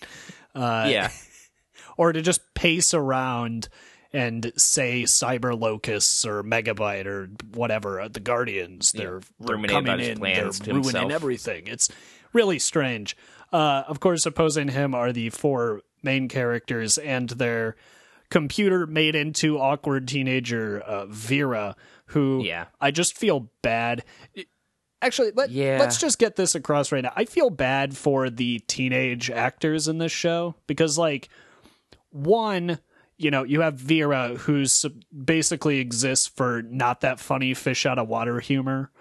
Uh, 0.56 0.88
yeah, 0.90 1.12
or 1.98 2.12
to 2.12 2.20
just 2.24 2.42
pace 2.56 2.92
around 2.92 3.70
and 4.14 4.52
say 4.56 5.04
cyber 5.04 5.60
locusts 5.60 6.26
or 6.26 6.44
megabyte 6.44 7.06
or 7.06 7.30
whatever 7.54 8.00
uh, 8.02 8.08
the 8.08 8.20
guardians 8.20 8.92
they're, 8.94 9.22
they're 9.40 9.58
coming 9.58 10.00
in 10.00 10.20
they're 10.20 10.46
ruining 10.46 10.84
himself. 10.84 11.12
everything 11.12 11.68
it's 11.68 11.90
really 12.34 12.60
strange 12.60 13.16
uh, 13.54 13.84
of 13.88 14.00
course 14.00 14.26
opposing 14.26 14.70
him 14.70 14.94
are 14.96 15.12
the 15.12 15.30
four 15.30 15.82
main 16.04 16.28
characters 16.28 16.98
and 16.98 17.30
their 17.32 17.76
computer 18.30 18.86
made 18.88 19.16
into 19.16 19.58
awkward 19.60 20.08
teenager 20.08 20.80
uh, 20.82 21.06
vera 21.08 21.76
who 22.08 22.42
Yeah. 22.44 22.66
i 22.80 22.92
just 22.92 23.18
feel 23.18 23.50
bad 23.62 24.04
Actually, 25.00 25.30
let, 25.36 25.52
Yeah. 25.52 25.78
let's 25.80 26.00
just 26.00 26.18
get 26.18 26.38
this 26.38 26.56
across 26.56 26.92
right 26.92 27.04
now. 27.04 27.14
I 27.16 27.26
feel 27.26 27.52
bad 27.52 27.96
for 27.96 28.32
the 28.32 28.58
teenage 28.66 29.30
actors 29.30 29.88
in 29.88 30.00
this 30.00 30.12
show 30.12 30.56
because, 30.66 30.98
like, 30.98 31.30
one, 32.10 32.80
you 33.18 33.32
know, 33.32 33.44
you 33.44 33.62
have 33.62 33.76
Vera, 33.76 34.36
who's 34.36 34.86
basically 35.26 35.80
exists 35.80 36.28
for 36.28 36.62
not 36.62 37.02
that 37.02 37.20
funny 37.20 37.54
fish 37.54 37.86
out 37.86 38.00
of 38.00 38.08
water 38.08 38.40
humor, 38.40 38.92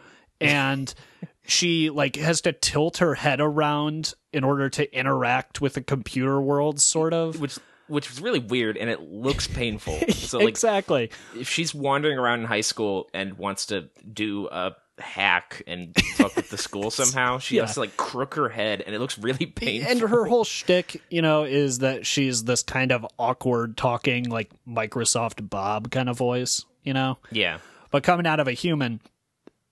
and 0.40 0.92
she 1.46 1.90
like 1.90 2.16
has 2.16 2.40
to 2.42 2.52
tilt 2.52 2.98
her 2.98 3.14
head 3.14 3.40
around 3.40 4.14
in 4.32 4.44
order 4.44 4.68
to 4.70 4.96
interact 4.96 5.60
with 5.60 5.74
the 5.74 5.82
computer 5.82 6.40
world, 6.40 6.80
sort 6.80 7.12
of. 7.12 7.40
which 7.40 7.58
which 7.88 8.10
was 8.10 8.20
really 8.20 8.40
weird 8.40 8.76
and 8.76 8.90
it 8.90 9.00
looks 9.00 9.46
painful. 9.46 9.98
So 10.26 10.38
like, 10.38 10.48
exactly. 10.48 11.10
if 11.38 11.48
she's 11.48 11.72
wandering 11.72 12.18
around 12.18 12.40
in 12.40 12.46
high 12.46 12.62
school 12.62 13.08
and 13.14 13.34
wants 13.34 13.66
to 13.66 13.90
do 14.12 14.48
a 14.48 14.74
hack 14.98 15.62
and 15.66 15.94
fuck 16.14 16.34
with 16.36 16.50
the 16.50 16.58
school 16.58 16.90
somehow, 16.90 17.38
she 17.38 17.56
Yeah. 17.56 17.62
has 17.66 17.74
to 17.74 17.80
like 17.80 17.96
crook 17.96 18.34
her 18.34 18.48
head, 18.48 18.82
and 18.86 18.94
it 18.94 18.98
looks 18.98 19.18
really 19.18 19.46
painful. 19.46 19.90
And 19.90 20.00
her 20.00 20.24
whole 20.26 20.44
shtick, 20.44 21.02
you 21.10 21.22
know, 21.22 21.44
is 21.44 21.78
that 21.80 22.06
she's 22.06 22.44
this 22.44 22.62
kind 22.62 22.92
of 22.92 23.06
awkward 23.18 23.76
talking, 23.76 24.28
like 24.28 24.50
Microsoft 24.66 25.48
Bob 25.50 25.90
kind 25.90 26.08
of 26.08 26.16
voice, 26.16 26.64
you 26.82 26.92
know? 26.94 27.18
yeah, 27.30 27.58
but 27.90 28.02
coming 28.02 28.26
out 28.26 28.40
of 28.40 28.48
a 28.48 28.52
human. 28.52 29.00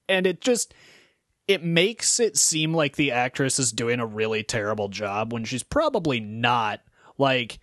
And 0.08 0.26
it 0.26 0.40
just 0.42 0.74
it 1.48 1.62
makes 1.64 2.20
it 2.20 2.36
seem 2.36 2.72
like 2.74 2.96
the 2.96 3.10
actress 3.12 3.58
is 3.58 3.72
doing 3.72 4.00
a 4.00 4.06
really 4.06 4.42
terrible 4.42 4.88
job 4.88 5.32
when 5.32 5.44
she's 5.44 5.62
probably 5.62 6.20
not. 6.20 6.80
Like 7.18 7.58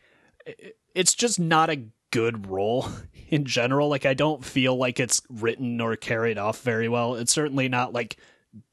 it's 0.96 1.14
just 1.14 1.40
not 1.40 1.70
a 1.70 1.84
good 2.12 2.50
role 2.50 2.88
in 3.30 3.46
general. 3.46 3.90
Like 3.90 4.06
I 4.06 4.14
don't 4.14 4.44
feel 4.44 4.76
like 4.76 5.00
it's 5.00 5.22
written 5.30 5.82
or 5.82 5.96
carried 5.96 6.38
off 6.38 6.62
very 6.62 6.90
well. 6.90 7.16
It's 7.16 7.34
certainly 7.34 7.70
not 7.70 7.94
like 7.94 8.18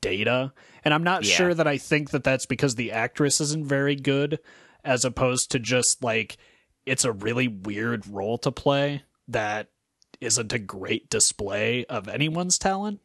data. 0.01 0.53
And 0.85 0.93
I'm 0.93 1.05
not 1.05 1.25
yeah. 1.25 1.35
sure 1.35 1.55
that 1.55 1.67
I 1.67 1.79
think 1.79 2.11
that 2.11 2.25
that's 2.25 2.47
because 2.47 2.75
the 2.75 2.93
actress 2.93 3.41
isn't 3.41 3.67
very 3.67 3.97
good 3.97 4.39
as 4.85 5.05
opposed 5.05 5.51
to 5.53 5.59
just 5.59 6.03
like 6.03 6.37
it's 6.87 7.05
a 7.05 7.13
really 7.13 7.49
weird 7.49 8.07
role 8.07 8.39
to 8.39 8.51
play 8.51 9.03
that 9.29 9.69
isn't 10.21 10.53
a 10.53 10.59
great 10.59 11.11
display 11.11 11.85
of 11.85 12.09
anyone's 12.09 12.59
talent. 12.59 13.01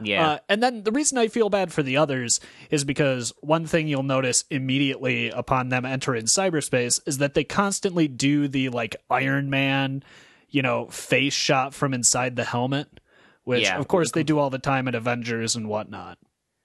Yeah. 0.00 0.28
Uh, 0.28 0.38
and 0.48 0.62
then 0.62 0.84
the 0.84 0.92
reason 0.92 1.18
I 1.18 1.28
feel 1.28 1.50
bad 1.50 1.72
for 1.72 1.82
the 1.82 1.96
others 1.96 2.40
is 2.70 2.84
because 2.84 3.32
one 3.40 3.66
thing 3.66 3.88
you'll 3.88 4.02
notice 4.02 4.44
immediately 4.50 5.30
upon 5.30 5.68
them 5.68 5.84
entering 5.84 6.24
cyberspace 6.24 7.00
is 7.06 7.18
that 7.18 7.34
they 7.34 7.44
constantly 7.44 8.08
do 8.08 8.48
the 8.48 8.68
like 8.68 8.96
Iron 9.10 9.50
Man, 9.50 10.02
you 10.50 10.62
know, 10.62 10.86
face 10.86 11.34
shot 11.34 11.74
from 11.74 11.94
inside 11.94 12.36
the 12.36 12.44
helmet, 12.44 13.00
which 13.44 13.64
yeah. 13.64 13.78
of 13.78 13.88
course 13.88 14.12
they 14.12 14.22
do 14.22 14.38
all 14.38 14.50
the 14.50 14.58
time 14.58 14.88
in 14.88 14.94
Avengers 14.94 15.56
and 15.56 15.68
whatnot 15.68 16.18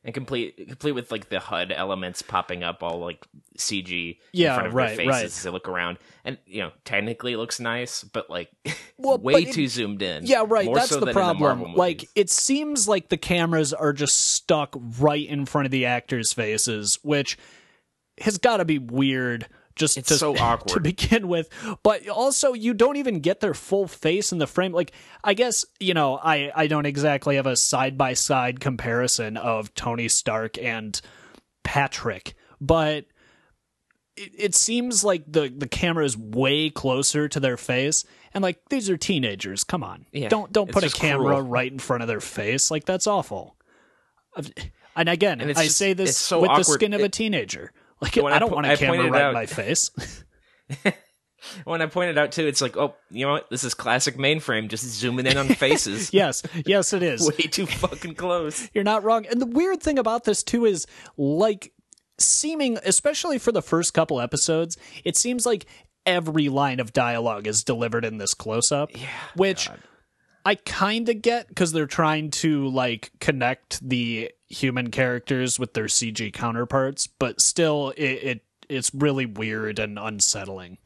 and 0.03 0.13
complete 0.13 0.67
complete 0.67 0.91
with 0.91 1.11
like 1.11 1.29
the 1.29 1.39
HUD 1.39 1.71
elements 1.71 2.21
popping 2.21 2.63
up 2.63 2.83
all 2.83 2.99
like 2.99 3.25
CG 3.57 4.17
yeah, 4.31 4.49
in 4.49 4.55
front 4.55 4.67
of 4.67 4.73
right, 4.73 4.87
their 4.87 4.97
faces 4.97 5.11
right. 5.11 5.23
as 5.25 5.43
they 5.43 5.49
look 5.49 5.67
around. 5.67 5.97
And 6.25 6.37
you 6.45 6.61
know, 6.61 6.71
technically 6.83 7.33
it 7.33 7.37
looks 7.37 7.59
nice, 7.59 8.03
but 8.03 8.29
like 8.29 8.49
well, 8.97 9.17
way 9.17 9.45
but 9.45 9.53
too 9.53 9.67
zoomed 9.67 10.01
in. 10.01 10.25
Yeah, 10.25 10.43
right. 10.47 10.65
More 10.65 10.75
That's 10.75 10.89
so 10.89 10.99
the 10.99 11.13
problem. 11.13 11.73
The 11.73 11.77
like 11.77 12.09
it 12.15 12.29
seems 12.29 12.87
like 12.87 13.09
the 13.09 13.17
cameras 13.17 13.73
are 13.73 13.93
just 13.93 14.33
stuck 14.33 14.75
right 14.99 15.27
in 15.27 15.45
front 15.45 15.65
of 15.65 15.71
the 15.71 15.85
actors' 15.85 16.33
faces, 16.33 16.99
which 17.01 17.37
has 18.19 18.37
got 18.37 18.57
to 18.57 18.65
be 18.65 18.79
weird 18.79 19.47
just 19.75 19.97
it's 19.97 20.09
to, 20.09 20.17
so 20.17 20.37
awkward 20.39 20.69
to 20.69 20.79
begin 20.79 21.27
with. 21.27 21.49
But 21.83 22.07
also, 22.07 22.53
you 22.53 22.73
don't 22.73 22.97
even 22.97 23.19
get 23.19 23.39
their 23.39 23.53
full 23.53 23.87
face 23.87 24.31
in 24.31 24.37
the 24.37 24.47
frame. 24.47 24.71
Like, 24.71 24.91
I 25.23 25.33
guess 25.33 25.65
you 25.79 25.93
know, 25.93 26.19
I 26.21 26.51
I 26.55 26.67
don't 26.67 26.85
exactly 26.85 27.35
have 27.35 27.47
a 27.47 27.55
side 27.55 27.97
by 27.97 28.13
side 28.13 28.59
comparison 28.59 29.37
of 29.37 29.73
Tony 29.73 30.07
Stark 30.07 30.57
and 30.57 30.99
Patrick, 31.63 32.35
but 32.59 33.05
it, 34.15 34.31
it 34.37 34.55
seems 34.55 35.03
like 35.03 35.23
the 35.27 35.53
the 35.55 35.67
camera 35.67 36.05
is 36.05 36.17
way 36.17 36.69
closer 36.69 37.27
to 37.27 37.39
their 37.39 37.57
face. 37.57 38.05
And 38.33 38.41
like 38.41 38.59
these 38.69 38.89
are 38.89 38.97
teenagers, 38.97 39.63
come 39.63 39.83
on, 39.83 40.05
yeah, 40.11 40.29
don't 40.29 40.51
don't 40.51 40.71
put 40.71 40.83
a 40.83 40.89
camera 40.89 41.35
cruel. 41.35 41.41
right 41.41 41.71
in 41.71 41.79
front 41.79 42.01
of 42.01 42.07
their 42.07 42.21
face. 42.21 42.71
Like 42.71 42.85
that's 42.85 43.07
awful. 43.07 43.55
And 44.95 45.09
again, 45.09 45.41
and 45.41 45.49
I 45.51 45.65
just, 45.65 45.77
say 45.77 45.93
this 45.93 46.17
so 46.17 46.41
with 46.41 46.49
awkward. 46.49 46.65
the 46.65 46.71
skin 46.71 46.93
of 46.93 47.01
it, 47.01 47.05
a 47.05 47.09
teenager. 47.09 47.71
Like 48.03 48.17
I 48.17 48.39
don't 48.39 48.51
I, 48.51 48.55
want 48.55 48.67
a 48.67 48.75
camera 48.75 49.09
right 49.09 49.21
out, 49.21 49.29
in 49.29 49.33
my 49.33 49.45
face. 49.45 49.89
when 51.65 51.81
I 51.81 51.85
pointed 51.85 52.17
out 52.17 52.31
too, 52.31 52.45
it's 52.45 52.61
like, 52.61 52.77
oh, 52.77 52.95
you 53.09 53.25
know 53.25 53.33
what? 53.33 53.49
This 53.49 53.63
is 53.63 53.73
classic 53.73 54.17
mainframe, 54.17 54.67
just 54.67 54.83
zooming 54.83 55.25
in 55.25 55.37
on 55.37 55.47
faces. 55.55 56.13
yes, 56.13 56.43
yes, 56.65 56.93
it 56.93 57.03
is. 57.03 57.25
Way 57.25 57.47
too 57.47 57.65
fucking 57.65 58.15
close. 58.15 58.69
You're 58.73 58.83
not 58.83 59.03
wrong. 59.03 59.25
And 59.25 59.41
the 59.41 59.45
weird 59.45 59.81
thing 59.81 59.97
about 59.97 60.25
this 60.25 60.43
too 60.43 60.65
is, 60.65 60.85
like, 61.17 61.71
seeming, 62.19 62.77
especially 62.85 63.37
for 63.39 63.51
the 63.51 63.61
first 63.61 63.93
couple 63.93 64.19
episodes, 64.19 64.77
it 65.03 65.15
seems 65.15 65.45
like 65.45 65.65
every 66.05 66.49
line 66.49 66.79
of 66.79 66.91
dialogue 66.91 67.47
is 67.47 67.63
delivered 67.63 68.05
in 68.05 68.17
this 68.17 68.33
close 68.33 68.71
up. 68.71 68.89
Yeah, 68.93 69.07
which. 69.35 69.69
God. 69.69 69.79
I 70.45 70.55
kind 70.55 71.07
of 71.07 71.21
get 71.21 71.47
because 71.47 71.71
they're 71.71 71.87
trying 71.87 72.29
to 72.31 72.67
like 72.67 73.11
connect 73.21 73.79
the 73.87 74.29
human 74.53 74.91
characters 74.91 75.59
with 75.59 75.73
their 75.73 75.85
CG 75.85 76.31
counterparts, 76.33 77.07
but 77.07 77.41
still, 77.41 77.93
it, 77.97 78.03
it 78.03 78.41
it's 78.69 78.93
really 78.93 79.25
weird 79.25 79.79
and 79.79 79.99
unsettling. 79.99 80.77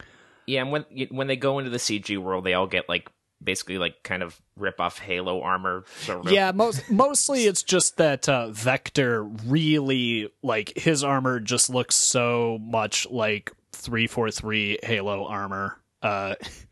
Yeah, 0.45 0.61
and 0.61 0.71
when 0.71 0.85
when 1.11 1.27
they 1.27 1.35
go 1.35 1.59
into 1.59 1.69
the 1.69 1.77
CG 1.77 2.17
world, 2.17 2.43
they 2.43 2.53
all 2.53 2.67
get 2.67 2.87
like 2.89 3.09
basically 3.43 3.77
like 3.77 4.01
kind 4.03 4.23
of 4.23 4.39
rip 4.55 4.79
off 4.79 4.99
Halo 4.99 5.41
armor. 5.41 5.83
Sort 6.01 6.25
of. 6.25 6.31
Yeah, 6.31 6.51
most 6.51 6.89
mostly 6.91 7.45
it's 7.45 7.63
just 7.63 7.97
that 7.97 8.27
uh, 8.27 8.49
Vector 8.49 9.23
really 9.23 10.31
like 10.41 10.77
his 10.77 11.03
armor 11.03 11.39
just 11.39 11.69
looks 11.69 11.95
so 11.95 12.57
much 12.61 13.07
like 13.09 13.51
three 13.71 14.07
four 14.07 14.31
three 14.31 14.79
Halo 14.83 15.25
armor. 15.25 15.79
Uh, 16.01 16.35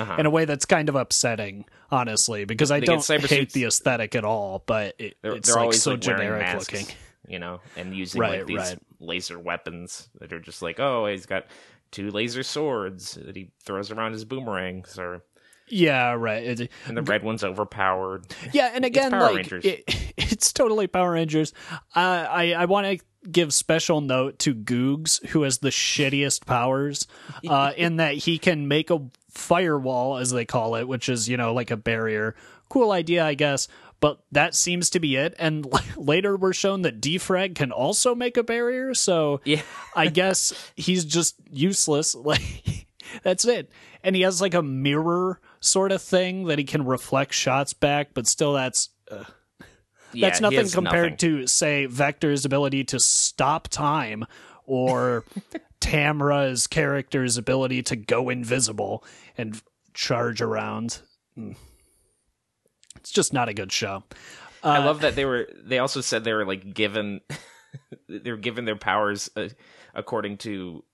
uh-huh. 0.00 0.16
in 0.18 0.26
a 0.26 0.30
way 0.30 0.44
that's 0.44 0.64
kind 0.64 0.88
of 0.88 0.96
upsetting, 0.96 1.64
honestly, 1.90 2.44
because 2.44 2.70
I 2.70 2.80
they 2.80 2.86
don't 2.86 3.06
hate 3.06 3.28
suits. 3.28 3.54
the 3.54 3.64
aesthetic 3.64 4.14
at 4.14 4.24
all, 4.24 4.62
but 4.66 4.94
it, 4.98 5.16
they're, 5.22 5.36
it's 5.36 5.48
they're 5.48 5.56
like 5.56 5.62
always 5.62 5.82
so 5.82 5.92
like 5.92 6.00
generic 6.00 6.42
masks, 6.42 6.72
looking, 6.72 6.86
you 7.26 7.38
know, 7.38 7.60
and 7.76 7.94
using 7.94 8.20
right, 8.20 8.38
like 8.38 8.46
these 8.46 8.58
right. 8.58 8.78
laser 8.98 9.38
weapons 9.38 10.08
that 10.20 10.32
are 10.32 10.40
just 10.40 10.62
like, 10.62 10.80
oh, 10.80 11.06
he's 11.06 11.26
got 11.26 11.46
two 11.90 12.10
laser 12.10 12.42
swords 12.42 13.14
that 13.14 13.36
he 13.36 13.50
throws 13.62 13.90
around 13.90 14.12
his 14.12 14.24
boomerangs, 14.24 14.98
or 14.98 15.22
yeah, 15.68 16.12
right. 16.12 16.42
It, 16.42 16.70
and 16.86 16.96
the 16.96 17.02
red 17.02 17.22
one's 17.22 17.44
overpowered. 17.44 18.26
Yeah, 18.52 18.70
and 18.74 18.84
again, 18.84 19.10
Power 19.10 19.22
like 19.22 19.36
Rangers. 19.36 19.64
it, 19.64 19.84
it's 20.16 20.52
totally 20.52 20.86
Power 20.86 21.12
Rangers. 21.12 21.52
Uh, 21.94 22.26
I 22.28 22.52
I 22.52 22.64
want 22.66 22.86
to 22.86 23.04
give 23.30 23.52
special 23.52 24.00
note 24.00 24.38
to 24.40 24.54
Googs, 24.54 25.24
who 25.28 25.42
has 25.42 25.58
the 25.58 25.68
shittiest 25.68 26.46
powers, 26.46 27.06
uh, 27.46 27.72
in 27.76 27.96
that 27.96 28.14
he 28.14 28.38
can 28.38 28.68
make 28.68 28.90
a 28.90 29.00
firewall, 29.30 30.18
as 30.18 30.30
they 30.30 30.44
call 30.44 30.76
it, 30.76 30.88
which 30.88 31.08
is 31.08 31.28
you 31.28 31.36
know 31.36 31.54
like 31.54 31.70
a 31.70 31.76
barrier. 31.76 32.34
Cool 32.68 32.92
idea, 32.92 33.24
I 33.24 33.34
guess. 33.34 33.68
But 34.00 34.20
that 34.32 34.54
seems 34.54 34.90
to 34.90 35.00
be 35.00 35.16
it. 35.16 35.34
And 35.38 35.66
later 35.96 36.36
we're 36.36 36.54
shown 36.54 36.82
that 36.82 37.00
defrag 37.00 37.54
can 37.54 37.70
also 37.70 38.14
make 38.14 38.36
a 38.36 38.42
barrier. 38.42 38.94
So 38.94 39.40
yeah. 39.44 39.62
I 39.94 40.08
guess 40.08 40.52
he's 40.74 41.04
just 41.04 41.36
useless. 41.50 42.16
Like 42.30 42.86
that's 43.22 43.44
it. 43.44 43.70
And 44.04 44.14
he 44.14 44.22
has 44.22 44.40
like 44.40 44.54
a 44.54 44.62
mirror 44.62 45.40
sort 45.58 45.90
of 45.90 46.00
thing 46.00 46.44
that 46.44 46.58
he 46.58 46.64
can 46.64 46.86
reflect 46.86 47.34
shots 47.34 47.72
back, 47.72 48.14
but 48.14 48.26
still 48.26 48.52
that's 48.52 48.90
uh, 49.10 49.24
yeah, 50.12 50.28
that's 50.28 50.40
nothing 50.40 50.68
compared 50.68 51.12
nothing. 51.12 51.16
to 51.16 51.46
say 51.46 51.86
Vector's 51.86 52.44
ability 52.44 52.84
to 52.84 53.00
stop 53.00 53.68
time 53.68 54.26
or 54.70 55.24
Tamra's 55.80 56.68
character's 56.68 57.36
ability 57.36 57.82
to 57.82 57.96
go 57.96 58.28
invisible 58.28 59.04
and 59.36 59.60
charge 59.92 60.40
around. 60.40 61.00
Hmm. 61.34 61.52
It's 62.96 63.10
just 63.10 63.32
not 63.32 63.48
a 63.48 63.54
good 63.54 63.72
show. 63.72 64.04
Uh, 64.62 64.68
I 64.68 64.78
love 64.84 65.00
that 65.00 65.16
they 65.16 65.24
were. 65.24 65.48
They 65.64 65.78
also 65.80 66.00
said 66.00 66.22
they 66.22 66.32
were 66.32 66.44
like 66.46 66.72
given. 66.72 67.20
they 68.08 68.30
were 68.30 68.36
given 68.36 68.64
their 68.64 68.76
powers 68.76 69.28
uh, 69.36 69.48
according 69.94 70.36
to 70.38 70.84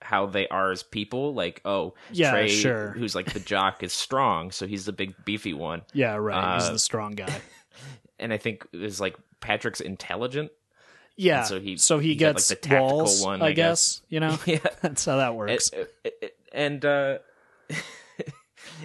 how 0.00 0.26
they 0.26 0.46
are 0.48 0.70
as 0.70 0.84
people. 0.84 1.34
Like, 1.34 1.60
oh, 1.64 1.94
yeah, 2.12 2.30
Trey, 2.30 2.48
sure. 2.48 2.90
who's 2.92 3.14
like 3.16 3.32
the 3.32 3.40
jock, 3.40 3.82
is 3.82 3.92
strong, 3.92 4.52
so 4.52 4.66
he's 4.66 4.84
the 4.84 4.92
big 4.92 5.14
beefy 5.24 5.54
one. 5.54 5.82
Yeah, 5.92 6.14
right. 6.16 6.54
He's 6.54 6.68
Uh, 6.68 6.72
the 6.72 6.78
strong 6.78 7.12
guy. 7.12 7.34
And 8.16 8.32
I 8.32 8.36
think 8.36 8.64
it 8.72 8.76
was 8.76 9.00
like 9.00 9.16
Patrick's 9.40 9.80
intelligent. 9.80 10.52
Yeah. 11.16 11.38
And 11.40 11.46
so 11.48 11.60
he- 11.60 11.76
so 11.76 11.98
he, 11.98 12.08
he 12.10 12.14
got, 12.16 12.26
like, 12.28 12.34
gets 12.36 12.48
the 12.48 12.54
tactical 12.56 12.96
walls. 12.96 13.22
one, 13.24 13.42
I, 13.42 13.46
I 13.46 13.52
guess. 13.52 14.02
You 14.08 14.20
know. 14.20 14.38
yeah, 14.46 14.58
That's 14.82 15.04
how 15.04 15.16
that 15.16 15.34
works. 15.34 15.70
and, 15.70 15.86
and 16.52 16.84
uh, 16.84 17.18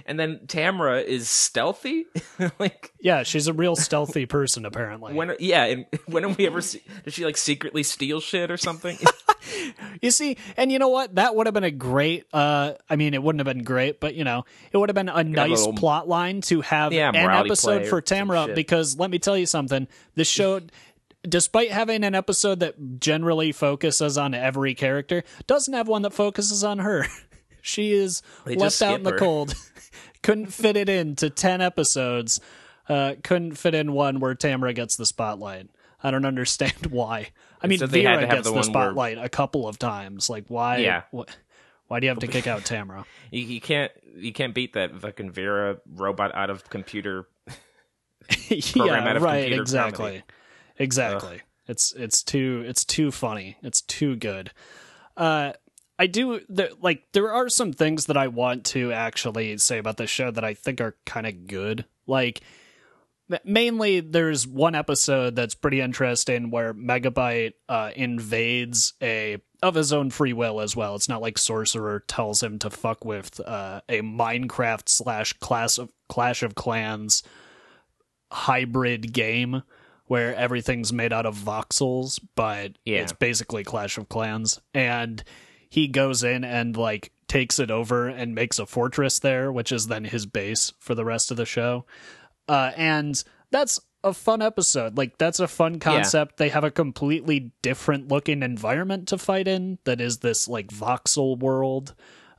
and 0.05 0.19
then 0.19 0.41
Tamra 0.45 1.03
is 1.03 1.29
stealthy. 1.29 2.05
like 2.59 2.91
yeah, 3.01 3.23
she's 3.23 3.47
a 3.47 3.53
real 3.53 3.75
stealthy 3.75 4.25
person 4.25 4.65
apparently. 4.65 5.13
when? 5.13 5.35
Yeah, 5.39 5.65
and 5.65 5.85
when 6.05 6.23
have 6.23 6.37
we 6.37 6.45
ever 6.47 6.61
see? 6.61 6.81
Does 7.03 7.13
she 7.13 7.25
like 7.25 7.37
secretly 7.37 7.83
steal 7.83 8.19
shit 8.19 8.51
or 8.51 8.57
something? 8.57 8.97
You 10.01 10.11
see, 10.11 10.37
and 10.57 10.71
you 10.71 10.79
know 10.79 10.89
what? 10.89 11.15
That 11.15 11.35
would 11.35 11.47
have 11.47 11.53
been 11.53 11.63
a 11.63 11.71
great. 11.71 12.25
Uh, 12.33 12.73
I 12.89 12.95
mean, 12.97 13.13
it 13.13 13.23
wouldn't 13.23 13.39
have 13.45 13.53
been 13.53 13.63
great, 13.63 13.99
but 13.99 14.13
you 14.15 14.23
know, 14.23 14.45
it 14.71 14.77
would 14.77 14.89
have 14.89 14.95
been 14.95 15.09
a 15.09 15.23
nice 15.23 15.59
little- 15.59 15.73
plot 15.73 16.07
line 16.07 16.41
to 16.41 16.61
have 16.61 16.93
Yeah, 16.93 17.09
an 17.09 17.15
episode 17.15 17.87
for 17.87 18.01
Tamara. 18.01 18.47
Because 18.53 18.97
let 18.97 19.09
me 19.09 19.17
tell 19.19 19.37
you 19.37 19.45
something: 19.45 19.87
this 20.15 20.27
show, 20.27 20.61
despite 21.27 21.71
having 21.71 22.03
an 22.03 22.15
episode 22.15 22.59
that 22.61 22.99
generally 22.99 23.51
focuses 23.51 24.17
on 24.17 24.33
every 24.33 24.73
character, 24.75 25.23
doesn't 25.47 25.73
have 25.73 25.87
one 25.87 26.01
that 26.03 26.13
focuses 26.13 26.63
on 26.63 26.79
her. 26.79 27.05
she 27.61 27.91
is 27.91 28.21
They 28.45 28.55
left 28.55 28.81
out 28.81 28.95
in 28.95 29.03
the 29.03 29.11
her. 29.11 29.17
cold. 29.17 29.53
couldn't 30.23 30.47
fit 30.53 30.77
it 30.77 30.89
into 30.89 31.29
ten 31.29 31.61
episodes. 31.61 32.39
Uh, 32.87 33.15
couldn't 33.23 33.55
fit 33.55 33.75
in 33.75 33.93
one 33.93 34.19
where 34.19 34.33
Tamara 34.33 34.73
gets 34.73 34.95
the 34.95 35.05
spotlight. 35.05 35.69
I 36.03 36.11
don't 36.11 36.25
understand 36.25 36.85
why. 36.89 37.29
I 37.61 37.67
mean, 37.67 37.79
So 37.79 37.87
Vera 37.87 38.25
gets 38.25 38.37
the 38.37 38.41
the, 38.43 38.49
one 38.51 38.55
where- 38.55 38.63
spotlight 38.63 39.17
a 39.17 39.29
couple 39.29 39.67
of 39.67 39.77
times. 39.77 40.29
Like, 40.29 40.45
why? 40.47 40.77
Yeah. 40.77 41.03
Wh- 41.15 41.29
why 41.87 41.99
do 41.99 42.05
you 42.05 42.09
have 42.09 42.19
to 42.19 42.27
kick 42.27 42.45
out 42.47 42.65
Tamara? 42.65 43.05
you, 43.31 43.41
you 43.41 43.59
can't 43.61 43.91
you 44.15 44.31
can't 44.31 44.53
beat 44.53 44.73
that 44.73 44.95
fucking 45.01 45.31
Vera 45.31 45.77
robot 45.95 46.33
out 46.35 46.49
of 46.51 46.69
computer. 46.69 47.27
Program 48.27 49.03
yeah, 49.03 49.09
out 49.09 49.17
of 49.17 49.23
right. 49.23 49.51
Exactly. 49.51 49.97
comedy. 49.97 50.23
Exactly. 50.79 51.41
It's 51.67 51.91
it's 51.93 52.23
too 52.23 52.63
it's 52.65 52.83
too 52.83 53.11
funny. 53.11 53.57
It's 53.61 53.81
too 53.81 54.15
good. 54.15 54.51
Uh, 55.15 55.53
I 55.99 56.07
do 56.07 56.39
the, 56.47 56.71
like 56.81 57.03
there 57.11 57.31
are 57.31 57.49
some 57.49 57.73
things 57.73 58.05
that 58.05 58.17
I 58.17 58.27
want 58.27 58.65
to 58.67 58.91
actually 58.93 59.57
say 59.57 59.77
about 59.77 59.97
this 59.97 60.09
show 60.09 60.31
that 60.31 60.43
I 60.45 60.53
think 60.53 60.79
are 60.81 60.95
kind 61.05 61.27
of 61.27 61.45
good. 61.45 61.85
Like 62.07 62.41
mainly 63.43 63.99
there's 63.99 64.47
one 64.47 64.75
episode 64.75 65.35
that's 65.35 65.55
pretty 65.55 65.81
interesting 65.81 66.51
where 66.51 66.73
Megabyte 66.73 67.53
uh, 67.67 67.91
invades 67.95 68.93
a 69.01 69.37
of 69.61 69.75
his 69.75 69.91
own 69.91 70.09
free 70.09 70.33
will 70.33 70.61
as 70.61 70.75
well. 70.75 70.95
It's 70.95 71.09
not 71.09 71.21
like 71.21 71.37
Sorcerer 71.37 71.99
tells 72.07 72.41
him 72.41 72.59
to 72.59 72.69
fuck 72.69 73.03
with 73.03 73.39
uh, 73.41 73.81
a 73.89 74.01
Minecraft 74.01 74.87
slash 74.87 75.33
class 75.33 75.77
of 75.77 75.91
Clash 76.07 76.43
of 76.43 76.55
Clans 76.55 77.23
hybrid 78.31 79.11
game 79.11 79.63
where 80.09 80.35
everything's 80.35 80.91
made 80.91 81.13
out 81.13 81.25
of 81.27 81.35
voxels, 81.37 82.19
but 82.35 82.71
Yeah. 82.83 82.97
it's 83.01 83.13
basically 83.13 83.63
Clash 83.63 83.95
of 83.99 84.09
Clans. 84.09 84.59
And 84.73 85.23
he 85.69 85.87
goes 85.87 86.23
in 86.23 86.43
and 86.43 86.75
like 86.75 87.11
takes 87.27 87.59
it 87.59 87.69
over 87.69 88.07
and 88.07 88.33
makes 88.33 88.57
a 88.57 88.65
fortress 88.65 89.19
there, 89.19 89.51
which 89.51 89.71
is 89.71 89.85
then 89.85 90.05
his 90.05 90.25
base 90.25 90.73
for 90.79 90.95
the 90.95 91.05
rest 91.05 91.29
of 91.29 91.37
the 91.37 91.45
show. 91.45 91.85
Uh, 92.47 92.71
and 92.75 93.23
that's 93.51 93.79
a 94.03 94.11
fun 94.11 94.41
episode. 94.41 94.97
Like 94.97 95.19
that's 95.19 95.39
a 95.39 95.47
fun 95.47 95.77
concept. 95.77 96.37
They 96.37 96.49
have 96.49 96.63
a 96.63 96.71
completely 96.71 97.51
different 97.61 98.07
looking 98.07 98.41
environment 98.41 99.07
to 99.09 99.19
fight 99.19 99.47
in 99.47 99.77
that 99.83 100.01
is 100.01 100.17
this 100.19 100.47
like 100.47 100.69
voxel 100.69 101.37
world. 101.37 101.93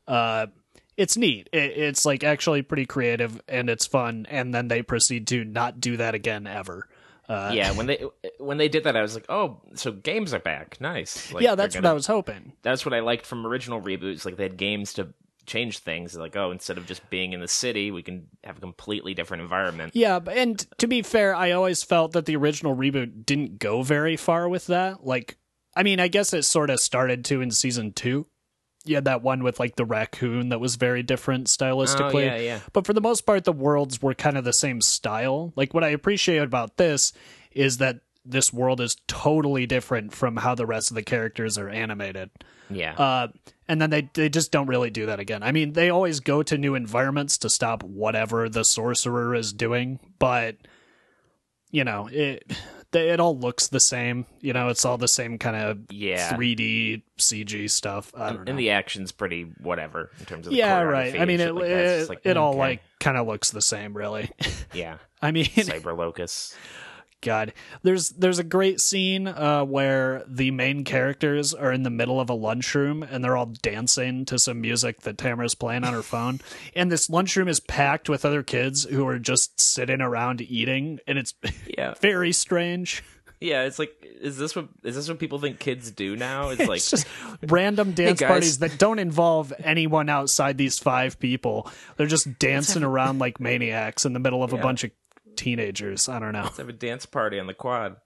Uh, 0.09 0.49
it's 0.97 1.17
neat. 1.17 1.49
It, 1.53 1.71
it's 1.79 2.05
like 2.05 2.25
actually 2.25 2.63
pretty 2.63 2.87
creative 2.87 3.41
and 3.47 3.71
it's 3.71 3.87
fun. 3.87 4.27
And 4.29 4.53
then 4.53 4.67
they 4.67 4.83
proceed 4.83 5.29
to 5.29 5.45
not 5.45 5.79
do 5.81 5.97
that 5.99 6.17
again 6.17 6.49
ever. 6.49 6.89
Uh, 7.31 7.53
yeah, 7.55 7.71
when 7.73 7.87
they 7.87 8.05
when 8.39 8.59
they 8.59 8.69
did 8.69 8.85
that, 8.85 8.97
I 8.97 9.03
was 9.03 9.15
like, 9.15 9.27
oh, 9.29 9.61
so 9.75 9.93
games 9.93 10.35
are 10.35 10.41
back. 10.41 10.81
Nice. 10.81 11.33
Like, 11.33 11.45
yeah, 11.45 11.55
that's 11.55 11.75
what 11.77 11.83
gonna- 11.83 11.93
I 11.93 11.95
was 11.95 12.07
hoping. 12.07 12.55
That's 12.63 12.85
what 12.85 12.93
I 12.93 13.01
liked 13.01 13.25
from 13.25 13.47
original 13.47 13.81
reboots. 13.81 14.25
Like 14.25 14.37
they 14.37 14.43
had 14.43 14.57
games 14.57 14.95
to 14.95 15.15
change 15.47 15.79
things. 15.79 16.17
Like, 16.17 16.37
oh, 16.37 16.51
instead 16.51 16.77
of 16.77 16.87
just 16.87 17.09
being 17.09 17.33
in 17.33 17.41
the 17.41 17.47
city, 17.49 17.91
we 17.93 18.03
can 18.03 18.27
have 18.45 18.57
a 18.59 18.61
completely 18.61 19.15
different 19.15 19.43
environment. 19.43 19.95
Yeah, 19.95 20.19
and 20.31 20.59
to 20.79 20.87
be 20.89 21.03
fair, 21.03 21.35
I 21.35 21.53
always 21.53 21.83
felt 21.85 22.13
that 22.13 22.27
the 22.27 22.35
original 22.37 22.75
reboot 22.77 23.25
didn't 23.27 23.59
go 23.59 23.83
very 23.83 24.17
far 24.17 24.49
with 24.49 24.67
that. 24.67 25.05
Like, 25.07 25.39
I 25.75 25.83
mean, 25.85 26.01
I 26.01 26.09
guess 26.09 26.33
it 26.35 26.43
sort 26.45 26.69
of 26.71 26.81
started 26.81 27.25
to 27.27 27.41
in 27.41 27.51
season 27.53 27.93
two. 27.93 28.27
You 28.85 28.95
had 28.95 29.05
that 29.05 29.23
one 29.23 29.43
with 29.43 29.61
like 29.61 29.77
the 29.77 29.85
raccoon 29.85 30.49
that 30.49 30.61
was 30.61 30.77
very 30.77 31.03
different 31.03 31.49
stylistically. 31.49 32.15
Oh, 32.15 32.19
yeah, 32.19 32.37
yeah. 32.37 32.61
But 32.73 32.87
for 32.87 32.93
the 32.93 33.01
most 33.01 33.23
part, 33.23 33.45
the 33.45 33.53
worlds 33.53 34.01
were 34.01 34.15
kind 34.15 34.39
of 34.39 34.45
the 34.45 34.53
same 34.53 34.81
style. 34.81 35.53
Like, 35.55 35.75
what 35.75 35.85
I 35.85 35.89
appreciate 35.89 36.43
about 36.43 36.77
this 36.77 37.13
is 37.53 37.79
that 37.79 38.01
this 38.25 38.53
world 38.53 38.81
is 38.81 38.97
totally 39.07 39.67
different 39.67 40.13
from 40.13 40.37
how 40.37 40.55
the 40.55 40.67
rest 40.67 40.91
of 40.91 40.95
the 40.95 41.03
characters 41.03 41.59
are 41.59 41.69
animated. 41.69 42.31
Yeah. 42.69 42.95
Uh, 42.95 43.29
and 43.69 43.81
then 43.81 43.91
they 43.91 44.09
they 44.15 44.29
just 44.29 44.53
don't 44.53 44.67
really 44.67 44.91
do 44.91 45.07
that 45.07 45.21
again. 45.21 45.43
I 45.43 45.53
mean, 45.53 45.73
they 45.73 45.91
always 45.91 46.21
go 46.21 46.43
to 46.43 46.59
new 46.59 46.75
environments 46.75 47.39
to 47.39 47.51
stop 47.51 47.83
whatever 47.83 48.49
the 48.49 48.65
sorcerer 48.65 49.35
is 49.35 49.53
doing, 49.53 50.01
but 50.19 50.57
you 51.71 51.85
know, 51.85 52.09
it 52.11 52.51
they, 52.93 53.11
it 53.11 53.21
all 53.21 53.39
looks 53.39 53.69
the 53.69 53.81
same. 53.81 54.27
You 54.41 54.53
know, 54.53 54.69
it's 54.69 54.85
all 54.85 54.99
the 54.99 55.09
same 55.09 55.39
kind 55.39 55.57
of 55.57 55.79
Yeah. 55.91 56.33
3D 56.35 57.03
CG 57.19 57.71
stuff. 57.71 58.13
I 58.17 58.31
don't 58.31 58.45
know. 58.45 58.51
and 58.51 58.59
the 58.59 58.71
action's 58.71 59.13
pretty 59.13 59.45
whatever 59.61 60.11
in 60.19 60.27
terms 60.27 60.47
of 60.47 60.53
the 60.53 60.59
yeah, 60.59 60.81
right. 60.81 61.21
I 61.21 61.25
mean, 61.25 61.41
it 61.41 61.55
like 61.55 61.65
it, 61.65 62.07
mm, 62.07 62.09
like, 62.09 62.21
it 62.25 62.37
all 62.37 62.55
like 62.55 62.83
kind 62.99 63.17
of 63.17 63.27
looks 63.27 63.51
the 63.51 63.63
same, 63.63 63.95
really. 63.97 64.31
yeah, 64.75 64.99
I 65.23 65.31
mean, 65.31 65.45
Cyber 65.47 65.97
Locus. 65.97 66.55
God, 67.23 67.53
there's 67.83 68.11
there's 68.11 68.39
a 68.39 68.45
great 68.45 68.81
scene 68.81 69.27
uh, 69.29 69.65
where 69.65 70.25
the 70.27 70.51
main 70.51 70.85
characters 70.85 71.53
are 71.53 71.71
in 71.73 71.83
the 71.83 71.91
middle 71.91 72.21
of 72.21 72.31
a 72.31 72.35
lunchroom 72.35 73.03
and 73.03 73.23
they're 73.23 73.37
all 73.37 73.53
dancing 73.63 74.25
to 74.27 74.39
some 74.39 74.61
music 74.61 75.01
that 75.03 75.19
Tamara's 75.19 75.55
playing 75.55 75.85
on 75.85 75.93
her 75.93 76.03
phone, 76.15 76.41
and 76.75 76.91
this 76.91 77.11
lunchroom 77.11 77.49
is 77.49 77.61
packed 77.61 78.09
with 78.09 78.25
other 78.25 78.43
kids 78.43 78.85
who 78.85 79.07
are 79.07 79.19
just 79.19 79.61
sitting 79.61 80.01
around 80.01 80.41
eating, 80.41 80.99
and 81.07 81.19
it's 81.19 81.35
Yeah, 81.79 81.95
very 82.01 82.33
strange. 82.33 83.03
yeah. 83.41 83.63
It's 83.65 83.79
like, 83.79 83.93
is 84.21 84.37
this 84.37 84.55
what 84.57 84.69
is 84.85 84.95
this 84.97 85.09
what 85.09 85.19
people 85.19 85.39
think 85.39 85.59
kids 85.59 85.91
do 85.91 86.17
now? 86.17 86.51
It's 86.51 86.61
like, 86.69 86.77
It's 86.79 86.91
just 86.91 87.07
random 87.47 87.93
dance 87.93 88.21
guys. 88.21 88.29
parties 88.29 88.59
that 88.59 88.79
don't 88.79 88.99
involve 88.99 89.53
anyone 89.61 90.09
outside 90.09 90.59
these 90.59 90.79
five 90.79 91.19
people. 91.19 91.71
They're 91.97 92.07
just 92.07 92.39
dancing 92.39 92.83
around 92.83 93.19
like 93.19 93.41
maniacs 93.41 94.05
in 94.05 94.13
the 94.13 94.19
middle 94.21 94.43
of 94.43 94.53
a 94.53 94.59
bunch 94.59 94.85
of 94.85 94.91
teenagers. 95.41 96.09
I 96.09 96.19
don't 96.19 96.33
know. 96.33 96.43
let's 96.45 96.59
have 96.59 96.69
a 96.69 96.73
dance 96.73 97.07
party 97.07 97.39
on 97.41 97.47
the 97.47 97.55
quad. 97.55 97.97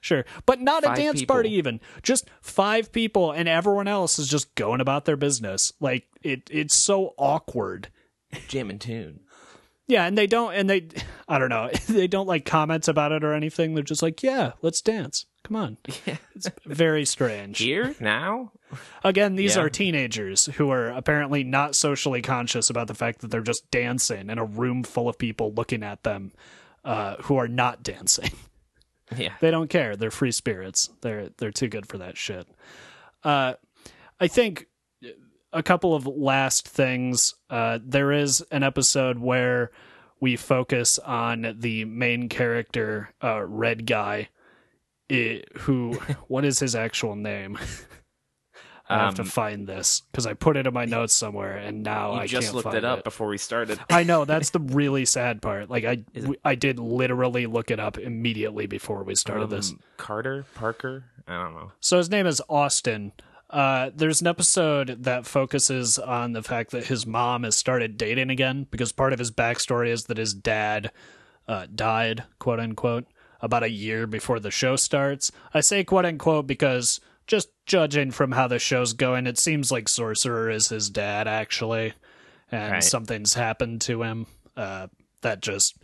Sure. 0.00 0.24
But 0.46 0.60
not 0.60 0.84
a 0.84 0.94
dance 0.94 1.20
people. 1.20 1.34
party 1.34 1.50
even. 1.54 1.80
Just 2.02 2.28
five 2.40 2.92
people 2.92 3.32
and 3.32 3.48
everyone 3.48 3.88
else 3.88 4.18
is 4.18 4.28
just 4.28 4.54
going 4.54 4.80
about 4.80 5.04
their 5.04 5.16
business. 5.16 5.72
Like 5.80 6.06
it 6.22 6.42
it's 6.50 6.74
so 6.74 7.14
awkward. 7.18 7.88
Jam 8.46 8.70
and 8.70 8.80
tune. 8.80 9.20
Yeah, 9.88 10.04
and 10.06 10.16
they 10.16 10.26
don't 10.26 10.54
and 10.54 10.70
they 10.70 10.88
I 11.28 11.38
don't 11.38 11.48
know. 11.48 11.70
They 11.88 12.06
don't 12.06 12.26
like 12.28 12.44
comments 12.44 12.88
about 12.88 13.12
it 13.12 13.24
or 13.24 13.32
anything. 13.34 13.74
They're 13.74 13.82
just 13.82 14.02
like, 14.02 14.22
"Yeah, 14.22 14.52
let's 14.62 14.80
dance. 14.80 15.26
Come 15.42 15.56
on." 15.56 15.76
Yeah. 16.06 16.16
It's 16.36 16.48
very 16.64 17.04
strange. 17.04 17.58
Here 17.58 17.94
now. 17.98 18.52
Again, 19.02 19.34
these 19.34 19.56
Yeah. 19.56 19.62
are 19.62 19.70
teenagers 19.70 20.46
who 20.56 20.70
are 20.70 20.88
apparently 20.90 21.42
not 21.42 21.74
socially 21.74 22.22
conscious 22.22 22.70
about 22.70 22.86
the 22.86 22.94
fact 22.94 23.20
that 23.20 23.30
they're 23.32 23.40
just 23.40 23.68
dancing 23.72 24.30
in 24.30 24.38
a 24.38 24.44
room 24.44 24.84
full 24.84 25.08
of 25.08 25.18
people 25.18 25.52
looking 25.54 25.82
at 25.82 26.02
them 26.04 26.32
uh, 26.88 27.16
who 27.22 27.36
are 27.36 27.48
not 27.48 27.82
dancing. 27.82 28.30
Yeah. 29.16 29.32
They 29.40 29.50
don't 29.50 29.70
care. 29.70 29.96
They're 29.96 30.10
free 30.10 30.32
spirits. 30.32 30.90
They're 31.00 31.30
they're 31.38 31.50
too 31.50 31.68
good 31.68 31.86
for 31.86 31.96
that 31.96 32.18
shit. 32.18 32.46
Uh, 33.24 33.54
I 34.20 34.28
think 34.28 34.66
a 35.50 35.62
couple 35.62 35.94
of 35.94 36.06
last 36.06 36.68
things. 36.68 37.34
Uh, 37.48 37.78
there 37.82 38.12
is 38.12 38.42
an 38.50 38.62
episode 38.62 39.18
where 39.18 39.70
we 40.20 40.36
focus 40.36 40.98
on 40.98 41.56
the 41.58 41.86
main 41.86 42.28
character, 42.28 43.08
uh, 43.24 43.42
Red 43.44 43.86
Guy, 43.86 44.28
i 45.10 45.42
who 45.60 45.94
what 46.28 46.44
is 46.44 46.58
his 46.58 46.74
actual 46.74 47.16
name? 47.16 47.58
I 48.90 48.98
have 48.98 49.14
to 49.16 49.22
Um, 49.22 49.28
find 49.28 49.66
this 49.66 50.02
because 50.10 50.26
I 50.26 50.32
put 50.34 50.56
it 50.56 50.66
in 50.66 50.72
my 50.72 50.84
notes 50.86 51.12
somewhere, 51.12 51.56
and 51.56 51.82
now 51.82 52.14
You 52.14 52.20
I 52.20 52.26
just 52.26 52.46
can't 52.46 52.54
looked 52.54 52.64
find 52.64 52.76
it 52.78 52.84
up 52.84 53.04
before 53.04 53.28
we 53.28 53.36
started. 53.38 53.78
I 53.90 54.02
know 54.02 54.24
that's 54.26 54.50
the 54.50 54.60
really 54.60 55.04
sad 55.04 55.42
part. 55.42 55.68
Like 55.68 55.84
I, 55.84 56.04
I 56.44 56.54
did 56.54 56.78
literally 56.78 57.46
look 57.46 57.70
it 57.70 57.78
up 57.78 57.98
immediately 57.98 58.66
before 58.66 59.02
we 59.04 59.14
started 59.14 59.50
this. 59.50 59.72
Um, 59.72 59.80
Carter 59.98 60.46
Parker. 60.54 61.04
I 61.26 61.36
don't 61.42 61.54
know. 61.54 61.72
So 61.80 61.98
his 61.98 62.08
name 62.10 62.26
is 62.26 62.40
Austin. 62.48 63.12
Uh, 63.50 63.90
there's 63.94 64.20
an 64.20 64.26
episode 64.26 65.04
that 65.04 65.26
focuses 65.26 65.98
on 65.98 66.32
the 66.32 66.42
fact 66.42 66.70
that 66.70 66.86
his 66.86 67.06
mom 67.06 67.44
has 67.44 67.56
started 67.56 67.96
dating 67.96 68.28
again 68.30 68.66
because 68.70 68.92
part 68.92 69.12
of 69.12 69.18
his 69.18 69.30
backstory 69.30 69.88
is 69.88 70.04
that 70.04 70.18
his 70.18 70.34
dad 70.34 70.90
uh, 71.46 71.66
died, 71.74 72.24
quote 72.38 72.60
unquote, 72.60 73.06
about 73.40 73.62
a 73.62 73.70
year 73.70 74.06
before 74.06 74.38
the 74.40 74.50
show 74.50 74.76
starts. 74.76 75.32
I 75.54 75.60
say 75.60 75.82
quote 75.84 76.04
unquote 76.04 76.46
because 76.46 77.00
just 77.26 77.48
judging 77.68 78.10
from 78.10 78.32
how 78.32 78.48
the 78.48 78.58
show's 78.58 78.92
going, 78.94 79.26
it 79.28 79.38
seems 79.38 79.70
like 79.70 79.88
Sorcerer 79.88 80.50
is 80.50 80.68
his 80.68 80.90
dad 80.90 81.28
actually, 81.28 81.92
and 82.50 82.72
Right. 82.72 82.82
something's 82.82 83.34
happened 83.34 83.80
to 83.82 84.02
him 84.02 84.26
uh, 84.56 84.88
that 85.20 85.40
just 85.40 85.76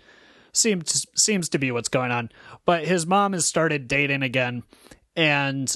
seems 0.53 1.07
seems 1.15 1.49
to 1.51 1.59
be 1.59 1.71
what's 1.71 1.89
going 1.89 2.11
on. 2.11 2.31
But 2.65 2.87
his 2.87 3.07
mom 3.07 3.33
has 3.35 3.45
started 3.47 3.87
dating 3.87 4.23
again, 4.23 4.65
and 5.15 5.73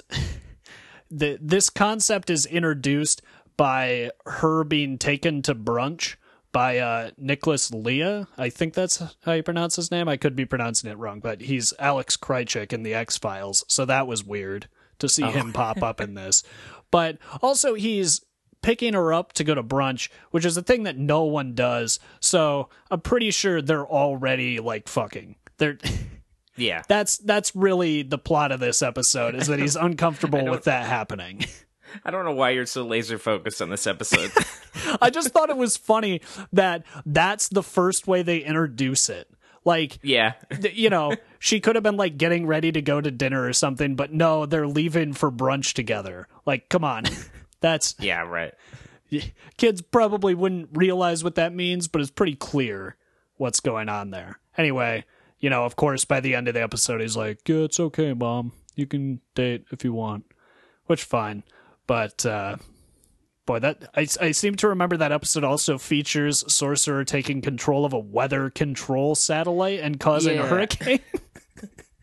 the 1.10 1.38
this 1.40 1.70
concept 1.70 2.30
is 2.30 2.46
introduced 2.46 3.22
by 3.56 4.10
her 4.26 4.64
being 4.64 4.98
taken 4.98 5.42
to 5.42 5.54
brunch 5.54 6.16
by 6.52 6.78
uh, 6.78 7.10
Nicholas 7.18 7.70
Lea. 7.72 8.24
I 8.38 8.48
think 8.50 8.74
that's 8.74 9.02
how 9.24 9.32
you 9.32 9.42
pronounce 9.42 9.76
his 9.76 9.90
name. 9.90 10.08
I 10.08 10.16
could 10.16 10.34
be 10.34 10.46
pronouncing 10.46 10.90
it 10.90 10.96
wrong, 10.98 11.20
but 11.20 11.42
he's 11.42 11.74
Alex 11.78 12.16
Krycek 12.16 12.72
in 12.72 12.82
the 12.82 12.94
X 12.94 13.18
Files, 13.18 13.64
so 13.68 13.84
that 13.84 14.06
was 14.06 14.24
weird 14.24 14.68
to 14.98 15.08
see 15.08 15.24
oh. 15.24 15.30
him 15.30 15.52
pop 15.52 15.82
up 15.82 16.00
in 16.00 16.14
this. 16.14 16.42
But 16.90 17.18
also, 17.42 17.74
he's 17.74 18.22
picking 18.62 18.94
her 18.94 19.12
up 19.12 19.32
to 19.34 19.44
go 19.44 19.54
to 19.54 19.62
brunch, 19.62 20.08
which 20.30 20.44
is 20.44 20.56
a 20.56 20.62
thing 20.62 20.84
that 20.84 20.96
no 20.96 21.24
one 21.24 21.54
does. 21.54 21.98
So 22.20 22.68
I'm 22.90 23.00
pretty 23.00 23.30
sure 23.30 23.62
they're 23.62 23.86
already 23.86 24.60
like 24.60 24.88
fucking. 24.88 25.36
They're. 25.58 25.78
Yeah. 26.58 26.82
That's 26.88 27.18
that's 27.18 27.54
really 27.54 28.02
the 28.02 28.18
plot 28.18 28.50
of 28.50 28.58
this 28.58 28.82
episode 28.82 29.36
is 29.36 29.46
that 29.46 29.60
he's 29.60 29.76
uncomfortable 29.80 30.44
with 30.44 30.64
that 30.64 30.86
happening. 30.86 31.44
I 32.04 32.10
don't 32.10 32.24
know 32.24 32.32
why 32.32 32.50
you're 32.50 32.66
so 32.66 32.84
laser 32.84 33.16
focused 33.16 33.62
on 33.62 33.70
this 33.70 33.86
episode. 33.86 34.32
I 35.00 35.10
just 35.10 35.28
thought 35.28 35.50
it 35.50 35.56
was 35.56 35.76
funny 35.76 36.20
that 36.52 36.84
that's 37.06 37.48
the 37.48 37.62
first 37.62 38.06
way 38.08 38.22
they 38.22 38.38
introduce 38.38 39.08
it. 39.08 39.30
Like, 39.68 39.98
yeah. 40.02 40.32
you 40.72 40.88
know, 40.90 41.14
she 41.38 41.60
could 41.60 41.76
have 41.76 41.82
been 41.84 41.96
like 41.98 42.16
getting 42.16 42.46
ready 42.46 42.72
to 42.72 42.80
go 42.80 43.00
to 43.00 43.10
dinner 43.10 43.44
or 43.46 43.52
something, 43.52 43.94
but 43.96 44.12
no, 44.12 44.46
they're 44.46 44.66
leaving 44.66 45.12
for 45.12 45.30
brunch 45.30 45.74
together. 45.74 46.26
Like, 46.46 46.68
come 46.70 46.84
on. 46.84 47.04
That's 47.60 47.94
Yeah, 48.00 48.22
right. 48.22 48.54
kids 49.56 49.82
probably 49.82 50.34
wouldn't 50.34 50.70
realize 50.72 51.22
what 51.24 51.34
that 51.34 51.54
means, 51.54 51.88
but 51.88 52.00
it's 52.00 52.10
pretty 52.10 52.34
clear 52.34 52.96
what's 53.36 53.60
going 53.60 53.88
on 53.88 54.10
there. 54.10 54.38
Anyway, 54.56 55.04
you 55.38 55.50
know, 55.50 55.64
of 55.64 55.76
course, 55.76 56.04
by 56.04 56.20
the 56.20 56.34
end 56.34 56.48
of 56.48 56.54
the 56.54 56.62
episode, 56.62 57.00
he's 57.00 57.16
like, 57.16 57.46
"Yeah, 57.48 57.58
it's 57.64 57.78
okay, 57.78 58.12
mom. 58.12 58.52
You 58.74 58.86
can 58.86 59.20
date 59.34 59.64
if 59.70 59.84
you 59.84 59.92
want," 59.92 60.24
which 60.86 61.04
fine, 61.04 61.42
but 61.86 62.24
uh, 62.26 62.56
Boy, 63.48 63.58
that 63.60 63.90
I, 63.96 64.06
I 64.20 64.32
seem 64.32 64.56
to 64.56 64.68
remember 64.68 64.98
that 64.98 65.10
episode 65.10 65.42
also 65.42 65.78
features 65.78 66.44
Sorcerer 66.52 67.06
taking 67.06 67.40
control 67.40 67.86
of 67.86 67.94
a 67.94 67.98
weather 67.98 68.50
control 68.50 69.14
satellite 69.14 69.80
and 69.80 69.98
causing 69.98 70.34
yeah. 70.34 70.42
a 70.42 70.46
hurricane. 70.46 71.00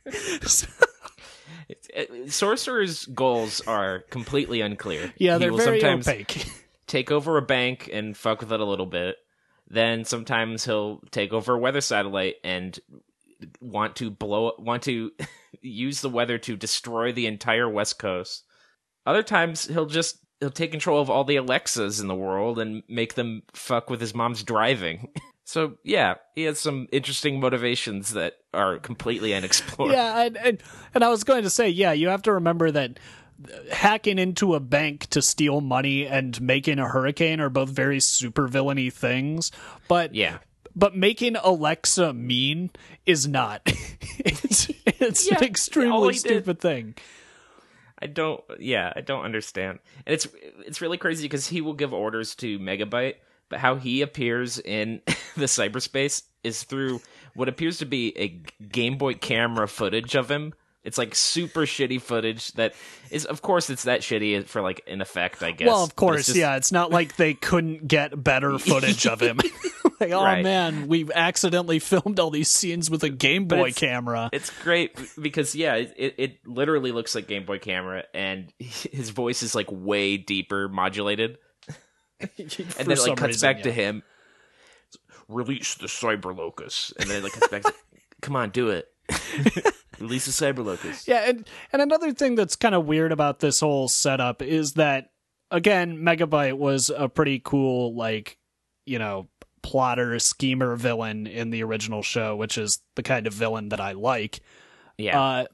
Sorcerer's 2.31 3.05
goals 3.05 3.61
are 3.67 3.99
completely 4.09 4.61
unclear. 4.61 5.13
Yeah, 5.17 5.37
they're 5.37 5.53
very 5.53 5.81
sometimes 5.81 6.07
opaque. 6.07 6.47
take 6.87 7.11
over 7.11 7.37
a 7.37 7.43
bank 7.43 7.91
and 7.93 8.17
fuck 8.17 8.39
with 8.39 8.51
it 8.51 8.59
a 8.59 8.65
little 8.65 8.87
bit. 8.87 9.17
Then 9.69 10.03
sometimes 10.03 10.65
he'll 10.65 10.99
take 11.11 11.31
over 11.31 11.53
a 11.53 11.59
weather 11.59 11.81
satellite 11.81 12.37
and 12.43 12.79
want 13.61 13.97
to 13.97 14.09
blow 14.09 14.53
want 14.57 14.81
to 14.83 15.11
use 15.61 16.01
the 16.01 16.09
weather 16.09 16.39
to 16.39 16.57
destroy 16.57 17.11
the 17.11 17.27
entire 17.27 17.69
west 17.69 17.99
coast. 17.99 18.45
Other 19.05 19.21
times 19.21 19.67
he'll 19.67 19.85
just 19.85 20.24
he'll 20.45 20.51
take 20.51 20.69
control 20.69 21.01
of 21.01 21.09
all 21.09 21.23
the 21.23 21.37
Alexas 21.37 21.99
in 21.99 22.07
the 22.07 22.13
world 22.13 22.59
and 22.59 22.83
make 22.87 23.15
them 23.15 23.41
fuck 23.53 23.89
with 23.89 23.99
his 23.99 24.13
mom's 24.13 24.43
driving. 24.43 25.09
So 25.47 25.77
yeah, 25.83 26.15
he 26.33 26.41
has 26.45 26.59
some 26.59 26.87
interesting 26.91 27.39
motivations 27.39 28.13
that 28.13 28.37
are 28.51 28.79
completely 28.79 29.31
unexplored. 29.35 29.91
yeah, 29.91 30.23
and, 30.23 30.37
and, 30.37 30.63
and 30.95 31.03
I 31.03 31.09
was 31.09 31.23
going 31.23 31.43
to 31.43 31.51
say, 31.51 31.69
yeah, 31.69 31.91
you 31.91 32.07
have 32.07 32.23
to 32.23 32.33
remember 32.33 32.71
that 32.71 32.99
hacking 33.71 34.17
into 34.17 34.55
a 34.55 34.59
bank 34.59 35.05
to 35.11 35.21
steal 35.21 35.61
money 35.61 36.07
and 36.07 36.41
making 36.41 36.79
a 36.79 36.87
hurricane 36.87 37.39
are 37.41 37.51
both 37.51 37.69
very 37.69 37.99
super 37.99 38.47
villainy 38.47 38.89
things. 38.89 39.51
But 39.87 40.15
yeah, 40.15 40.39
but 40.75 40.95
making 40.95 41.35
Alexa 41.35 42.13
mean 42.13 42.71
is 43.05 43.27
not. 43.27 43.61
it's 44.17 44.71
it's 44.85 45.29
yeah, 45.29 45.37
an 45.37 45.43
extremely 45.43 46.15
stupid 46.15 46.57
did. 46.57 46.59
thing. 46.59 46.95
I 47.99 48.07
don't. 48.07 48.43
Yeah, 48.59 48.91
I 48.95 49.01
don't 49.01 49.23
understand, 49.23 49.79
and 50.05 50.13
it's 50.13 50.27
it's 50.65 50.81
really 50.81 50.97
crazy 50.97 51.23
because 51.23 51.47
he 51.47 51.61
will 51.61 51.73
give 51.73 51.93
orders 51.93 52.35
to 52.35 52.59
Megabyte 52.59 53.15
but 53.49 53.59
how 53.59 53.75
he 53.75 54.01
appears 54.01 54.59
in 54.59 55.01
the 55.35 55.45
cyberspace 55.45 56.23
is 56.43 56.63
through 56.63 57.01
what 57.33 57.49
appears 57.49 57.77
to 57.79 57.85
be 57.85 58.17
a 58.17 58.41
Game 58.67 58.97
Boy 58.97 59.13
camera 59.13 59.67
footage 59.67 60.15
of 60.15 60.29
him. 60.29 60.53
It's 60.85 60.97
like 60.97 61.15
super 61.15 61.61
shitty 61.61 61.99
footage 61.99 62.51
that 62.53 62.75
is, 63.09 63.25
of 63.25 63.41
course, 63.41 63.69
it's 63.69 63.83
that 63.83 64.01
shitty 64.01 64.45
for 64.45 64.61
like 64.61 64.83
an 64.87 65.01
effect, 65.01 65.41
I 65.41 65.51
guess. 65.51 65.67
Well, 65.67 65.83
of 65.83 65.95
course, 65.95 66.27
just... 66.27 66.37
yeah. 66.37 66.55
It's 66.55 66.71
not 66.71 66.91
like 66.91 67.15
they 67.15 67.33
couldn't 67.33 67.87
get 67.87 68.23
better 68.23 68.57
footage 68.59 69.07
of 69.07 69.19
him. 69.19 69.39
like, 69.99 70.11
oh 70.11 70.23
right. 70.23 70.43
man, 70.43 70.87
we 70.87 71.09
accidentally 71.13 71.79
filmed 71.79 72.19
all 72.19 72.29
these 72.29 72.49
scenes 72.49 72.89
with 72.89 73.03
a 73.03 73.09
Game 73.09 73.47
Boy 73.47 73.69
it's, 73.69 73.79
camera. 73.79 74.29
It's 74.33 74.49
great 74.61 74.97
because 75.21 75.55
yeah, 75.55 75.75
it 75.75 76.15
it 76.17 76.47
literally 76.47 76.91
looks 76.91 77.15
like 77.15 77.27
Game 77.27 77.45
Boy 77.45 77.59
camera, 77.59 78.03
and 78.13 78.51
his 78.59 79.09
voice 79.09 79.43
is 79.43 79.55
like 79.55 79.67
way 79.71 80.17
deeper 80.17 80.67
modulated. 80.67 81.37
and 82.19 82.29
then 82.29 82.91
it 82.91 82.99
like 82.99 83.17
cuts 83.17 83.21
reason, 83.21 83.47
back 83.47 83.57
yeah. 83.57 83.63
to 83.63 83.71
him. 83.71 84.03
Release 85.27 85.75
the 85.75 85.87
cyber 85.87 86.35
locus, 86.35 86.93
and 86.99 87.09
then 87.09 87.17
it 87.17 87.23
like 87.23 87.33
cuts 87.33 87.47
back. 87.47 87.63
To, 87.63 87.73
Come 88.21 88.35
on, 88.35 88.49
do 88.49 88.69
it. 88.69 88.87
Release 89.99 90.25
the 90.25 90.31
cyber 90.31 90.63
locus. 90.63 91.07
Yeah, 91.07 91.29
and 91.29 91.47
and 91.71 91.81
another 91.81 92.11
thing 92.11 92.35
that's 92.35 92.55
kind 92.55 92.75
of 92.75 92.85
weird 92.85 93.11
about 93.11 93.39
this 93.39 93.59
whole 93.59 93.87
setup 93.87 94.41
is 94.41 94.73
that 94.73 95.11
again, 95.51 95.97
Megabyte 95.97 96.57
was 96.57 96.89
a 96.95 97.09
pretty 97.09 97.41
cool 97.43 97.95
like 97.95 98.37
you 98.85 98.99
know 98.99 99.27
plotter 99.61 100.19
schemer 100.19 100.75
villain 100.75 101.25
in 101.25 101.49
the 101.49 101.63
original 101.63 102.03
show, 102.03 102.35
which 102.35 102.57
is 102.57 102.81
the 102.95 103.03
kind 103.03 103.25
of 103.25 103.33
villain 103.33 103.69
that 103.69 103.79
I 103.79 103.93
like. 103.93 104.41
Yeah. 104.97 105.19
Uh, 105.19 105.45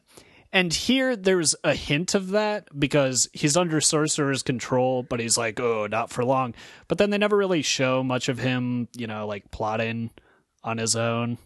and 0.54 0.74
here 0.74 1.16
there's 1.16 1.56
a 1.64 1.74
hint 1.74 2.14
of 2.14 2.32
that 2.32 2.68
because 2.78 3.30
he's 3.32 3.56
under 3.56 3.80
Sorcerer's 3.80 4.44
control, 4.44 5.02
but 5.02 5.22
he's 5.22 5.38
like, 5.38 5.60
oh, 5.62 5.88
not 5.88 6.10
for 6.10 6.26
long. 6.26 6.54
But 6.90 6.98
then 6.98 7.10
they 7.10 7.18
never 7.18 7.38
really 7.38 7.62
show 7.62 8.04
much 8.04 8.28
of 8.28 8.38
him, 8.38 8.90
you 8.98 9.08
know, 9.08 9.26
like 9.28 9.50
plotting 9.52 10.12
on 10.62 10.78
his 10.78 10.96
own. 10.96 11.38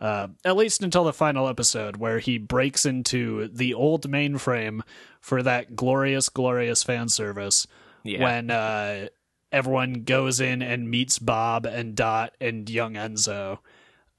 Uh, 0.00 0.28
at 0.46 0.56
least 0.56 0.82
until 0.82 1.04
the 1.04 1.12
final 1.12 1.46
episode 1.46 1.98
where 1.98 2.20
he 2.20 2.38
breaks 2.38 2.86
into 2.86 3.48
the 3.48 3.74
old 3.74 4.08
mainframe 4.08 4.80
for 5.20 5.42
that 5.42 5.76
glorious, 5.76 6.30
glorious 6.30 6.82
fan 6.82 7.08
service 7.08 7.66
yeah. 8.02 8.22
when 8.22 8.50
uh, 8.50 9.08
everyone 9.52 10.04
goes 10.04 10.40
in 10.40 10.62
and 10.62 10.90
meets 10.90 11.18
Bob 11.18 11.66
and 11.66 11.94
Dot 11.94 12.34
and 12.40 12.68
young 12.70 12.94
Enzo. 12.94 13.58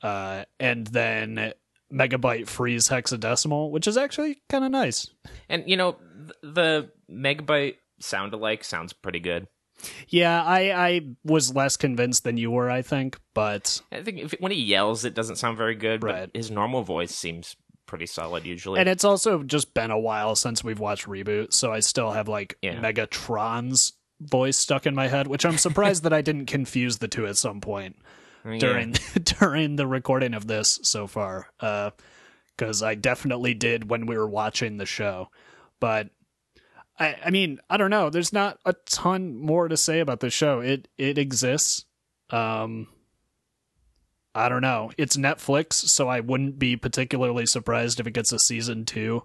Uh, 0.03 0.45
and 0.59 0.85
then 0.87 1.53
megabyte 1.91 2.47
frees 2.47 2.89
hexadecimal, 2.89 3.71
which 3.71 3.87
is 3.87 3.97
actually 3.97 4.41
kind 4.49 4.63
of 4.63 4.71
nice. 4.71 5.09
And 5.49 5.67
you 5.67 5.77
know, 5.77 5.97
the 6.41 6.91
megabyte 7.09 7.75
sound 7.99 8.33
alike 8.33 8.63
sounds 8.63 8.93
pretty 8.93 9.19
good. 9.19 9.47
Yeah, 10.09 10.43
I 10.43 10.71
I 10.71 11.01
was 11.23 11.55
less 11.55 11.77
convinced 11.77 12.23
than 12.23 12.37
you 12.37 12.51
were, 12.51 12.69
I 12.69 12.81
think, 12.81 13.19
but 13.33 13.81
I 13.91 14.01
think 14.01 14.19
if, 14.19 14.31
when 14.39 14.51
he 14.51 14.61
yells, 14.61 15.05
it 15.05 15.13
doesn't 15.13 15.37
sound 15.37 15.57
very 15.57 15.75
good. 15.75 16.03
Right. 16.03 16.31
But 16.31 16.37
his 16.37 16.51
normal 16.51 16.83
voice 16.83 17.15
seems 17.15 17.55
pretty 17.85 18.05
solid 18.05 18.45
usually. 18.45 18.79
And 18.79 18.87
it's 18.87 19.03
also 19.03 19.43
just 19.43 19.73
been 19.73 19.91
a 19.91 19.99
while 19.99 20.35
since 20.35 20.63
we've 20.63 20.79
watched 20.79 21.07
reboot, 21.07 21.53
so 21.53 21.71
I 21.71 21.79
still 21.79 22.11
have 22.11 22.27
like 22.27 22.57
yeah. 22.61 22.75
Megatron's 22.75 23.93
voice 24.19 24.57
stuck 24.57 24.85
in 24.85 24.95
my 24.95 25.07
head, 25.07 25.27
which 25.27 25.45
I'm 25.45 25.57
surprised 25.57 26.03
that 26.03 26.13
I 26.13 26.21
didn't 26.21 26.45
confuse 26.45 26.99
the 26.99 27.07
two 27.07 27.27
at 27.27 27.37
some 27.37 27.59
point 27.61 27.97
during 28.59 28.91
during 29.23 29.75
the 29.75 29.87
recording 29.87 30.33
of 30.33 30.47
this 30.47 30.79
so 30.81 31.05
far 31.05 31.51
Uh 31.59 31.91
because 32.57 32.83
uh, 32.83 32.87
I 32.87 32.95
definitely 32.95 33.53
did 33.53 33.89
when 33.89 34.05
we 34.05 34.17
were 34.17 34.27
watching 34.27 34.77
the 34.77 34.85
show. 34.85 35.29
But 35.79 36.09
I, 37.01 37.17
I 37.25 37.29
mean, 37.31 37.59
I 37.67 37.77
don't 37.77 37.89
know. 37.89 38.11
There's 38.11 38.31
not 38.31 38.59
a 38.63 38.73
ton 38.85 39.35
more 39.35 39.67
to 39.67 39.75
say 39.75 40.01
about 40.01 40.19
the 40.19 40.29
show. 40.29 40.59
It 40.59 40.87
it 40.99 41.17
exists. 41.17 41.85
Um, 42.29 42.87
I 44.35 44.49
don't 44.49 44.61
know. 44.61 44.91
It's 44.99 45.17
Netflix, 45.17 45.73
so 45.73 46.07
I 46.07 46.19
wouldn't 46.19 46.59
be 46.59 46.77
particularly 46.77 47.47
surprised 47.47 47.99
if 47.99 48.05
it 48.05 48.13
gets 48.13 48.31
a 48.31 48.37
season 48.37 48.85
two, 48.85 49.23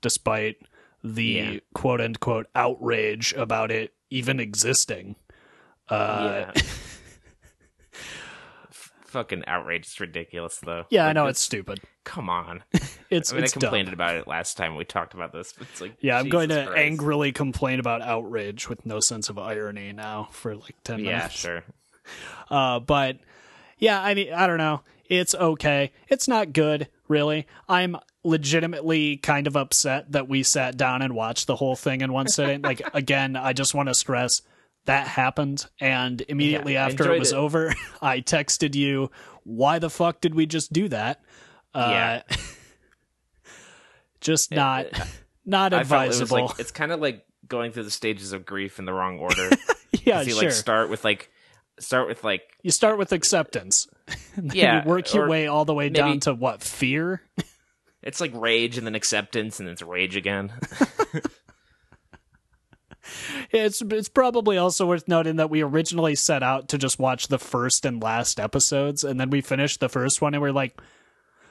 despite 0.00 0.58
the 1.02 1.24
yeah. 1.24 1.58
quote 1.74 2.00
unquote 2.00 2.46
outrage 2.54 3.34
about 3.34 3.72
it 3.72 3.94
even 4.10 4.38
existing. 4.38 5.16
Uh, 5.88 6.52
yeah. 6.54 6.62
fucking 9.06 9.42
outrage. 9.48 9.86
It's 9.86 9.98
ridiculous, 9.98 10.58
though. 10.58 10.84
Yeah, 10.88 11.02
like, 11.02 11.10
I 11.10 11.12
know 11.14 11.26
it's 11.26 11.40
stupid. 11.40 11.80
Come 12.08 12.30
on. 12.30 12.64
it's. 13.10 13.32
I 13.32 13.36
mean, 13.36 13.44
it's 13.44 13.54
I 13.54 13.60
complained 13.60 13.88
dumb. 13.88 13.94
about 13.94 14.16
it 14.16 14.26
last 14.26 14.56
time 14.56 14.76
we 14.76 14.84
talked 14.86 15.12
about 15.12 15.30
this. 15.30 15.52
But 15.52 15.68
it's 15.70 15.80
like, 15.82 15.92
yeah, 16.00 16.18
I'm 16.18 16.30
going 16.30 16.48
to 16.48 16.64
Christ. 16.64 16.78
angrily 16.78 17.32
complain 17.32 17.80
about 17.80 18.00
outrage 18.00 18.66
with 18.66 18.86
no 18.86 18.98
sense 18.98 19.28
of 19.28 19.38
irony 19.38 19.92
now 19.92 20.28
for 20.32 20.56
like 20.56 20.74
ten 20.84 21.00
yeah, 21.00 21.18
minutes. 21.18 21.44
Yeah, 21.44 21.50
sure. 21.50 21.64
Uh, 22.50 22.80
but 22.80 23.18
yeah, 23.76 24.02
I 24.02 24.14
mean, 24.14 24.32
I 24.32 24.46
don't 24.46 24.56
know. 24.56 24.80
It's 25.10 25.34
okay. 25.34 25.92
It's 26.08 26.26
not 26.26 26.54
good, 26.54 26.88
really. 27.06 27.46
I'm 27.68 27.98
legitimately 28.24 29.18
kind 29.18 29.46
of 29.46 29.54
upset 29.54 30.10
that 30.12 30.26
we 30.26 30.42
sat 30.42 30.78
down 30.78 31.02
and 31.02 31.14
watched 31.14 31.46
the 31.46 31.56
whole 31.56 31.76
thing 31.76 32.00
in 32.00 32.10
one 32.10 32.26
sitting. 32.26 32.62
like, 32.62 32.80
again, 32.94 33.36
I 33.36 33.52
just 33.52 33.74
want 33.74 33.90
to 33.90 33.94
stress 33.94 34.40
that 34.86 35.06
happened 35.06 35.66
and 35.78 36.22
immediately 36.28 36.72
yeah, 36.72 36.86
after 36.86 37.12
it 37.12 37.18
was 37.18 37.32
it. 37.32 37.36
over 37.36 37.74
i 38.00 38.20
texted 38.20 38.74
you 38.74 39.10
why 39.44 39.78
the 39.78 39.90
fuck 39.90 40.18
did 40.22 40.34
we 40.34 40.46
just 40.46 40.72
do 40.72 40.88
that 40.88 41.20
uh, 41.78 41.90
yeah 41.90 42.36
just 44.20 44.50
not 44.50 44.86
it, 44.86 44.98
not 45.46 45.72
advisable 45.72 46.36
it 46.36 46.42
like, 46.42 46.58
it's 46.60 46.70
kind 46.70 46.92
of 46.92 47.00
like 47.00 47.24
going 47.46 47.72
through 47.72 47.84
the 47.84 47.90
stages 47.90 48.32
of 48.32 48.44
grief 48.44 48.78
in 48.78 48.84
the 48.84 48.92
wrong 48.92 49.18
order. 49.20 49.50
Yeah 50.02 50.22
you 50.22 50.32
sure. 50.32 50.44
like 50.44 50.52
start 50.52 50.90
with 50.90 51.04
like 51.04 51.30
start 51.78 52.08
with 52.08 52.24
like 52.24 52.42
you 52.62 52.70
start 52.70 52.98
with 52.98 53.12
acceptance. 53.12 53.86
Yeah 54.40 54.82
you 54.82 54.88
work 54.88 55.12
your 55.14 55.28
way 55.28 55.46
all 55.46 55.64
the 55.64 55.74
way 55.74 55.88
down 55.88 56.20
to 56.20 56.34
what 56.34 56.62
fear? 56.62 57.22
It's 58.02 58.20
like 58.20 58.32
rage 58.34 58.78
and 58.78 58.86
then 58.86 58.94
acceptance 58.94 59.58
and 59.58 59.66
then 59.66 59.72
it's 59.72 59.82
rage 59.82 60.16
again. 60.16 60.52
It's 63.50 63.80
it's 63.82 64.08
probably 64.08 64.58
also 64.58 64.86
worth 64.86 65.08
noting 65.08 65.36
that 65.36 65.50
we 65.50 65.62
originally 65.62 66.14
set 66.14 66.42
out 66.42 66.68
to 66.68 66.78
just 66.78 66.98
watch 66.98 67.28
the 67.28 67.38
first 67.38 67.84
and 67.84 68.02
last 68.02 68.38
episodes, 68.38 69.04
and 69.04 69.18
then 69.18 69.30
we 69.30 69.40
finished 69.40 69.80
the 69.80 69.88
first 69.88 70.20
one, 70.20 70.34
and 70.34 70.42
we're 70.42 70.52
like, 70.52 70.78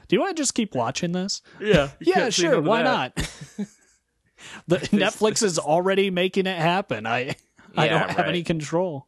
"Do 0.07 0.15
you 0.15 0.21
want 0.21 0.35
to 0.35 0.41
just 0.41 0.53
keep 0.53 0.75
watching 0.75 1.11
this?" 1.11 1.41
Yeah, 1.59 1.89
yeah, 1.99 2.29
sure. 2.29 2.61
Why 2.61 2.81
not? 2.83 3.15
the 4.67 4.77
Netflix 4.77 5.43
is 5.43 5.59
already 5.59 6.09
making 6.09 6.47
it 6.47 6.57
happen. 6.57 7.05
I 7.05 7.35
I 7.75 7.85
yeah, 7.85 7.99
don't 7.99 8.09
have 8.09 8.17
right. 8.19 8.29
any 8.29 8.43
control. 8.43 9.07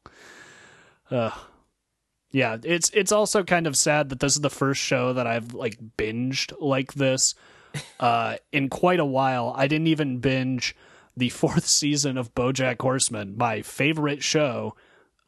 Uh, 1.10 1.32
yeah, 2.32 2.58
it's 2.64 2.90
it's 2.92 3.12
also 3.12 3.44
kind 3.44 3.68
of 3.68 3.76
sad 3.76 4.10
that 4.10 4.20
this 4.20 4.36
is 4.36 4.42
the 4.42 4.50
first 4.50 4.82
show 4.82 5.14
that 5.14 5.26
I've 5.26 5.54
like 5.54 5.78
binged 5.98 6.54
like 6.60 6.94
this 6.94 7.36
uh, 8.00 8.38
in 8.52 8.70
quite 8.70 9.00
a 9.00 9.06
while. 9.06 9.54
I 9.56 9.68
didn't 9.68 9.88
even 9.88 10.20
binge 10.20 10.76
the 11.18 11.30
fourth 11.30 11.66
season 11.66 12.18
of 12.18 12.34
BoJack 12.36 12.82
Horseman, 12.82 13.36
my 13.38 13.62
favorite 13.62 14.24
show, 14.24 14.76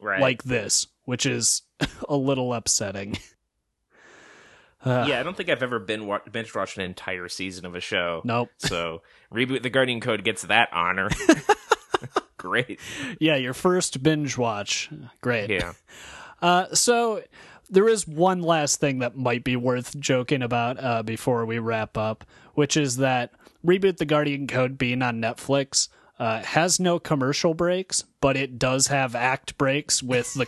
right. 0.00 0.20
like 0.20 0.44
this, 0.44 0.86
which 1.04 1.26
is 1.26 1.62
a 2.08 2.16
little 2.16 2.54
upsetting. 2.54 3.18
Uh, 4.84 5.06
yeah, 5.08 5.20
I 5.20 5.22
don't 5.22 5.36
think 5.36 5.48
I've 5.48 5.62
ever 5.62 5.78
been 5.78 6.06
wa- 6.06 6.20
binge 6.30 6.54
watched 6.54 6.76
an 6.76 6.84
entire 6.84 7.28
season 7.28 7.64
of 7.66 7.74
a 7.74 7.80
show. 7.80 8.20
Nope. 8.24 8.50
So 8.58 9.02
reboot 9.32 9.62
the 9.62 9.70
Guardian 9.70 10.00
Code 10.00 10.24
gets 10.24 10.42
that 10.42 10.68
honor. 10.72 11.08
Great. 12.36 12.80
Yeah, 13.20 13.36
your 13.36 13.54
first 13.54 14.02
binge 14.02 14.36
watch. 14.36 14.90
Great. 15.20 15.50
Yeah. 15.50 15.72
Uh, 16.42 16.66
so 16.74 17.22
there 17.70 17.88
is 17.88 18.04
one 18.08 18.42
last 18.42 18.80
thing 18.80 18.98
that 18.98 19.16
might 19.16 19.44
be 19.44 19.54
worth 19.54 19.96
joking 20.00 20.42
about 20.42 20.82
uh, 20.82 21.00
before 21.04 21.46
we 21.46 21.60
wrap 21.60 21.96
up, 21.96 22.24
which 22.54 22.76
is 22.76 22.96
that 22.96 23.30
Reboot 23.64 23.98
the 23.98 24.04
Guardian 24.04 24.48
Code 24.48 24.76
being 24.76 25.02
on 25.02 25.20
Netflix 25.22 25.88
uh, 26.18 26.42
has 26.42 26.78
no 26.78 26.98
commercial 26.98 27.54
breaks, 27.54 28.04
but 28.20 28.36
it 28.36 28.58
does 28.58 28.86
have 28.88 29.14
act 29.14 29.56
breaks 29.58 30.02
with 30.02 30.34
the 30.34 30.46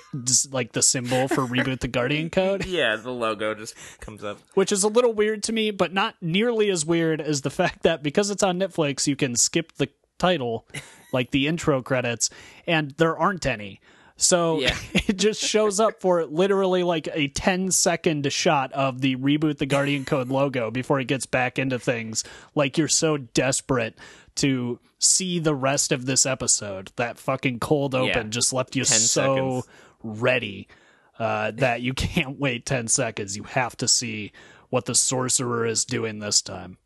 like 0.53 0.72
the 0.72 0.83
symbol 0.83 1.27
for 1.29 1.46
Reboot 1.46 1.81
the 1.81 1.88
Guardian 1.88 2.31
Code, 2.31 2.64
Yeah, 2.66 2.96
the 2.96 3.11
logo 3.11 3.55
just 3.55 3.74
comes 4.00 4.22
up. 4.22 4.38
which 4.55 4.70
is 4.70 4.85
a 4.85 4.88
little 4.88 5.12
weird 5.12 5.42
to 5.44 5.53
me, 5.53 5.70
but 5.70 5.92
not 5.92 6.14
nearly 6.20 6.70
as 6.70 6.85
weird 6.87 7.20
as 7.20 7.40
the 7.42 7.50
fact 7.61 7.83
that 7.83 8.03
because 8.03 8.31
it's 8.31 8.42
on 8.42 8.59
Netflix, 8.59 9.07
you 9.07 9.16
can 9.16 9.35
skip 9.37 9.72
the 9.72 9.88
title, 10.18 10.66
like 11.12 11.31
the 11.33 11.48
intro 11.48 11.83
credits, 11.83 12.31
and 12.66 12.92
there 12.92 13.16
aren't 13.18 13.46
any. 13.46 13.81
So 14.16 14.61
Yeah. 14.61 14.77
it 14.94 15.16
just 15.16 15.42
shows 15.42 15.81
up 15.81 16.00
for 16.00 16.24
literally 16.24 16.83
like 16.83 17.09
a 17.12 17.29
10 17.29 17.70
second 17.72 18.33
shot 18.33 18.72
of 18.72 19.00
the 19.00 19.16
reboot 19.16 19.59
the 19.59 19.66
Guardian 19.66 20.05
Code 20.05 20.29
logo 20.29 20.70
before 20.70 21.00
it 21.00 21.07
gets 21.07 21.27
back 21.27 21.59
into 21.59 21.79
things. 21.79 22.24
Like 22.55 22.79
you're 22.79 22.88
so 22.88 23.16
desperate 23.16 23.98
to 24.37 24.79
see 24.98 25.38
the 25.38 25.55
rest 25.55 25.92
of 25.92 26.07
this 26.07 26.27
episode. 26.27 26.92
That 26.96 27.18
fucking 27.18 27.59
cold 27.61 27.94
open 27.94 28.09
Yeah. 28.09 28.22
just 28.24 28.53
left 28.53 28.77
you 28.77 28.85
10 28.85 28.98
so 28.98 29.35
seconds. 29.62 29.68
ready 30.03 30.68
uh, 31.18 31.50
that 31.53 31.83
you 31.83 31.92
can't 31.94 32.38
wait 32.38 32.64
10 32.66 32.88
seconds. 32.88 33.37
You 33.37 33.42
have 33.44 33.77
to 33.79 33.88
see 33.88 34.33
what 34.70 34.85
the 34.87 34.94
sorcerer 34.94 35.66
is 35.66 35.85
doing 35.85 36.18
this 36.20 36.40
time. 36.42 36.79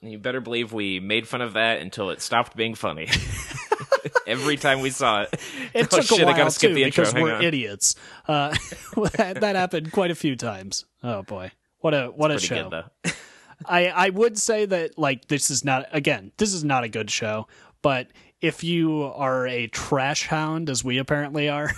You 0.00 0.18
better 0.18 0.40
believe 0.42 0.72
we 0.74 1.00
made 1.00 1.26
fun 1.26 1.40
of 1.40 1.54
that 1.54 1.80
until 1.80 2.10
it 2.10 2.20
stopped 2.20 2.54
being 2.56 2.74
funny. 2.74 3.08
Every 4.26 4.56
time 4.56 4.80
we 4.80 4.90
saw 4.90 5.22
it. 5.22 5.40
It 5.74 5.88
oh 5.92 5.96
took 5.98 6.04
shit, 6.06 6.20
a 6.20 6.22
I 6.22 6.26
while 6.26 6.36
gotta 6.36 6.50
skip 6.50 6.70
too 6.70 6.74
the 6.74 6.84
intro. 6.84 7.02
because 7.02 7.12
Hang 7.12 7.22
we're 7.24 7.34
on. 7.34 7.42
idiots. 7.42 7.96
Uh, 8.28 8.54
that, 9.16 9.40
that 9.40 9.56
happened 9.56 9.90
quite 9.92 10.10
a 10.10 10.14
few 10.14 10.36
times. 10.36 10.84
Oh 11.02 11.22
boy, 11.22 11.50
what 11.80 11.94
a 11.94 12.06
what 12.06 12.30
a 12.30 12.38
show! 12.38 12.70
good 12.70 12.84
though. 13.04 13.10
I 13.66 13.88
I 13.88 14.10
would 14.10 14.38
say 14.38 14.66
that 14.66 14.98
like 14.98 15.26
this 15.28 15.50
is 15.50 15.64
not 15.64 15.86
again 15.92 16.32
this 16.36 16.52
is 16.52 16.62
not 16.64 16.84
a 16.84 16.88
good 16.88 17.10
show, 17.10 17.48
but 17.82 18.08
if 18.40 18.62
you 18.62 19.04
are 19.04 19.46
a 19.46 19.66
trash 19.68 20.26
hound 20.26 20.68
as 20.68 20.84
we 20.84 20.98
apparently 20.98 21.48
are, 21.48 21.72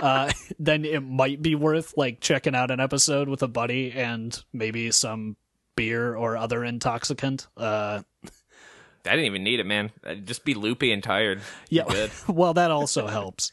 uh, 0.00 0.30
then 0.58 0.84
it 0.84 1.00
might 1.00 1.42
be 1.42 1.54
worth 1.56 1.94
like 1.96 2.20
checking 2.20 2.54
out 2.54 2.70
an 2.70 2.78
episode 2.80 3.28
with 3.28 3.42
a 3.42 3.48
buddy 3.48 3.90
and 3.92 4.44
maybe 4.52 4.90
some 4.92 5.36
beer 5.76 6.14
or 6.14 6.36
other 6.36 6.64
intoxicant. 6.64 7.48
Uh, 7.56 8.02
I 9.06 9.10
didn't 9.10 9.26
even 9.26 9.44
need 9.44 9.60
it, 9.60 9.66
man. 9.66 9.90
I'd 10.04 10.26
just 10.26 10.44
be 10.44 10.54
loopy 10.54 10.92
and 10.92 11.02
tired. 11.02 11.40
yeah, 11.68 12.08
well 12.28 12.54
that 12.54 12.70
also 12.70 13.06
helps. 13.06 13.52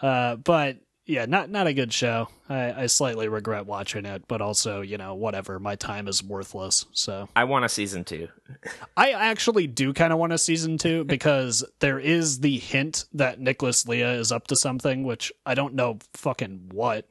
Uh, 0.00 0.36
but 0.36 0.78
yeah, 1.06 1.24
not 1.24 1.50
not 1.50 1.68
a 1.68 1.72
good 1.72 1.92
show. 1.92 2.28
I, 2.48 2.82
I 2.82 2.86
slightly 2.86 3.28
regret 3.28 3.64
watching 3.64 4.04
it, 4.04 4.24
but 4.26 4.40
also 4.40 4.80
you 4.80 4.98
know 4.98 5.14
whatever. 5.14 5.60
My 5.60 5.76
time 5.76 6.08
is 6.08 6.22
worthless, 6.22 6.84
so. 6.92 7.28
I 7.36 7.44
want 7.44 7.64
a 7.64 7.68
season 7.68 8.04
two. 8.04 8.28
I 8.96 9.12
actually 9.12 9.68
do 9.68 9.92
kind 9.92 10.12
of 10.12 10.18
want 10.18 10.32
a 10.32 10.38
season 10.38 10.78
two 10.78 11.04
because 11.06 11.64
there 11.78 12.00
is 12.00 12.40
the 12.40 12.58
hint 12.58 13.04
that 13.12 13.38
Nicholas 13.38 13.86
Lea 13.86 14.02
is 14.02 14.32
up 14.32 14.48
to 14.48 14.56
something, 14.56 15.04
which 15.04 15.32
I 15.44 15.54
don't 15.54 15.74
know 15.74 15.98
fucking 16.14 16.70
what. 16.72 17.08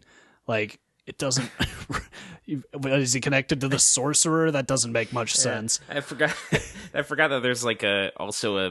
Like, 0.48 0.80
it 1.08 1.18
doesn't. 1.18 1.50
is 2.48 3.14
he 3.14 3.22
connected 3.22 3.62
to 3.62 3.68
the 3.68 3.80
sorcerer? 3.80 4.52
That 4.52 4.68
doesn't 4.68 4.92
make 4.92 5.14
much 5.14 5.36
sense. 5.36 5.80
I 5.90 6.00
forgot. 6.02 6.36
I 6.94 7.02
forgot 7.02 7.30
that 7.30 7.42
there's 7.42 7.64
like 7.64 7.84
a 7.84 8.12
also 8.18 8.58
a, 8.58 8.66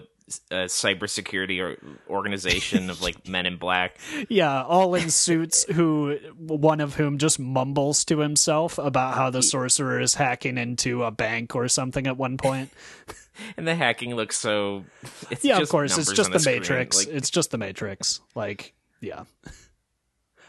a 0.51 0.65
cybersecurity 0.67 1.61
or 1.61 1.77
organization 2.09 2.91
of 2.91 3.03
like 3.03 3.29
Men 3.29 3.47
in 3.47 3.57
Black. 3.57 3.99
Yeah, 4.29 4.63
all 4.63 4.95
in 4.95 5.11
suits, 5.11 5.65
who 5.65 6.19
one 6.39 6.81
of 6.81 6.95
whom 6.95 7.19
just 7.19 7.39
mumbles 7.39 8.05
to 8.07 8.19
himself 8.19 8.79
about 8.79 9.15
how 9.15 9.31
the 9.31 9.43
sorcerer 9.43 10.01
is 10.01 10.15
hacking 10.15 10.57
into 10.59 11.05
a 11.05 11.11
bank 11.11 11.55
or 11.55 11.69
something 11.69 12.07
at 12.07 12.17
one 12.17 12.37
point. 12.37 12.71
And 13.57 13.67
the 13.67 13.75
hacking 13.75 14.15
looks 14.15 14.37
so. 14.39 14.85
It's 15.31 15.45
yeah, 15.45 15.55
of 15.55 15.61
just 15.61 15.73
course, 15.73 15.99
it's 15.99 16.13
just 16.13 16.33
on 16.33 16.41
the 16.41 16.51
Matrix. 16.51 17.07
like- 17.07 17.15
it's 17.15 17.31
just 17.31 17.51
the 17.51 17.59
Matrix. 17.59 18.21
Like, 18.35 18.73
yeah. 19.01 19.25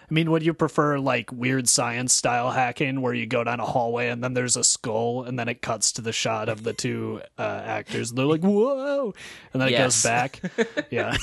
I 0.10 0.14
mean, 0.14 0.30
would 0.32 0.44
you 0.44 0.54
prefer 0.54 1.00
like 1.00 1.32
weird 1.32 1.68
science 1.68 2.14
style 2.14 2.52
hacking 2.52 3.02
where 3.02 3.14
you 3.14 3.26
go 3.26 3.44
down 3.44 3.60
a 3.60 3.66
hallway 3.66 4.10
and 4.10 4.24
then 4.24 4.34
there's 4.34 4.56
a 4.56 4.64
skull 4.64 5.24
and 5.24 5.40
then 5.40 5.50
it 5.50 5.62
cuts 5.62 5.92
to 5.94 6.02
the 6.02 6.12
shot 6.14 6.48
of 6.48 6.64
the 6.64 6.74
two 6.74 7.22
uh, 7.38 7.62
actors? 7.66 8.12
They're 8.12 8.26
like, 8.26 8.42
"Whoa!" 8.42 9.14
and 9.54 9.62
then 9.62 9.70
it 9.70 9.78
goes 9.78 10.04
back. 10.04 10.42
Yeah, 10.92 11.18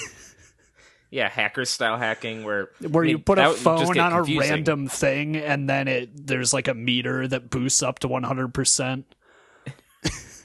yeah, 1.11 1.29
hacker 1.29 1.65
style 1.65 1.99
hacking 1.99 2.43
where 2.43 2.71
where 2.89 3.05
I 3.05 3.09
you 3.09 3.19
put 3.19 3.39
a 3.39 3.53
phone 3.53 3.99
on 3.99 4.13
a 4.13 4.23
random 4.23 4.89
thing 4.89 5.37
and 5.37 5.69
then 5.69 5.87
it 5.87 6.27
there's 6.27 6.53
like 6.53 6.69
a 6.69 6.75
meter 6.75 7.29
that 7.29 7.51
boosts 7.51 7.83
up 7.83 7.99
to 8.01 8.09
one 8.09 8.23
hundred 8.23 8.55
percent. 8.55 9.15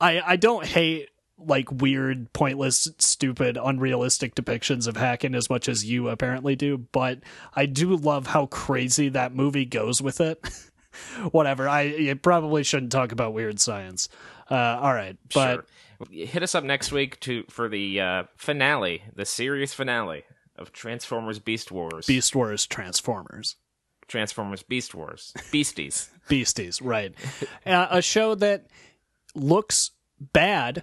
I 0.00 0.20
I 0.20 0.36
don't 0.36 0.66
hate 0.66 1.10
like 1.46 1.70
weird, 1.70 2.32
pointless, 2.32 2.88
stupid, 2.98 3.58
unrealistic 3.62 4.34
depictions 4.34 4.86
of 4.86 4.96
hacking 4.96 5.34
as 5.34 5.48
much 5.50 5.68
as 5.68 5.84
you 5.84 6.08
apparently 6.08 6.56
do, 6.56 6.78
but 6.78 7.20
I 7.54 7.66
do 7.66 7.96
love 7.96 8.28
how 8.28 8.46
crazy 8.46 9.08
that 9.10 9.34
movie 9.34 9.64
goes 9.64 10.00
with 10.02 10.20
it. 10.20 10.38
Whatever. 11.32 11.68
I 11.68 11.82
you 11.82 12.14
probably 12.16 12.62
shouldn't 12.62 12.92
talk 12.92 13.12
about 13.12 13.32
weird 13.32 13.58
science. 13.60 14.08
Uh, 14.50 14.54
all 14.82 14.92
right, 14.92 15.16
but 15.34 15.64
Sure. 16.00 16.26
hit 16.26 16.42
us 16.42 16.54
up 16.54 16.64
next 16.64 16.92
week 16.92 17.18
to 17.20 17.44
for 17.48 17.68
the 17.68 18.00
uh, 18.00 18.22
finale, 18.36 19.02
the 19.14 19.24
series 19.24 19.72
finale 19.72 20.24
of 20.56 20.72
Transformers 20.72 21.38
Beast 21.38 21.72
Wars. 21.72 22.06
Beast 22.06 22.34
Wars 22.36 22.66
Transformers. 22.66 23.56
Transformers 24.08 24.62
Beast 24.62 24.94
Wars. 24.94 25.32
Beasties. 25.50 26.10
Beasties, 26.28 26.82
right? 26.82 27.14
uh, 27.64 27.86
a 27.90 28.02
show 28.02 28.34
that 28.34 28.66
looks 29.34 29.92
bad, 30.20 30.82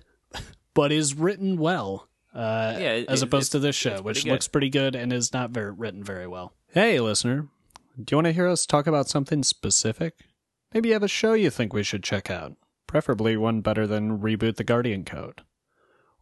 but 0.73 0.91
is 0.91 1.13
written 1.15 1.57
well. 1.57 2.07
Uh, 2.33 2.75
Yeah, 2.79 2.91
it- 2.93 3.09
as 3.09 3.21
opposed 3.21 3.51
to 3.53 3.59
this 3.59 3.75
show, 3.75 4.01
which 4.01 4.25
looks 4.25 4.47
pretty 4.47 4.69
good 4.69 4.95
and 4.95 5.11
is 5.11 5.33
not 5.33 5.49
very 5.51 5.71
written 5.71 6.03
very 6.03 6.27
well. 6.27 6.53
Hey, 6.73 6.99
listener, 6.99 7.47
do 7.97 8.05
you 8.11 8.17
want 8.17 8.25
to 8.27 8.33
hear 8.33 8.47
us 8.47 8.65
talk 8.65 8.85
about 8.87 9.09
something 9.09 9.43
specific? 9.43 10.13
Maybe 10.73 10.89
you 10.89 10.93
have 10.93 11.03
a 11.03 11.07
show 11.07 11.33
you 11.33 11.49
think 11.49 11.73
we 11.73 11.81
should 11.83 12.03
check 12.03 12.29
out, 12.29 12.55
preferably 12.85 13.35
one 13.35 13.61
better 13.61 13.87
than 13.87 14.19
Reboot 14.19 14.57
the 14.57 14.63
Guardian 14.63 15.03
Code. 15.03 15.41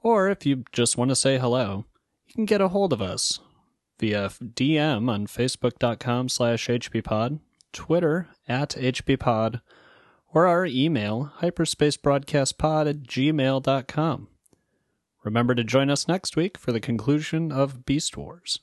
Or 0.01 0.29
if 0.29 0.45
you 0.45 0.63
just 0.71 0.97
want 0.97 1.09
to 1.09 1.15
say 1.15 1.37
hello, 1.37 1.83
you 2.27 2.33
can 2.33 2.45
get 2.45 2.61
a 2.61 2.69
hold 2.69 2.93
of 2.93 3.01
us 3.01 3.39
via 3.99 4.29
DM 4.29 5.09
on 5.09 5.27
facebook.com 5.27 6.29
slash 6.29 6.67
hppod, 6.67 7.39
Twitter 7.73 8.29
at 8.47 8.69
hppod, 8.69 9.59
or 10.37 10.45
our 10.45 10.67
email, 10.67 11.31
hyperspacebroadcastpod 11.39 12.87
at 12.87 12.97
gmail.com. 12.97 14.27
Remember 15.23 15.55
to 15.55 15.63
join 15.63 15.89
us 15.89 16.07
next 16.07 16.35
week 16.35 16.59
for 16.59 16.71
the 16.71 16.79
conclusion 16.79 17.51
of 17.51 17.87
Beast 17.87 18.15
Wars. 18.15 18.59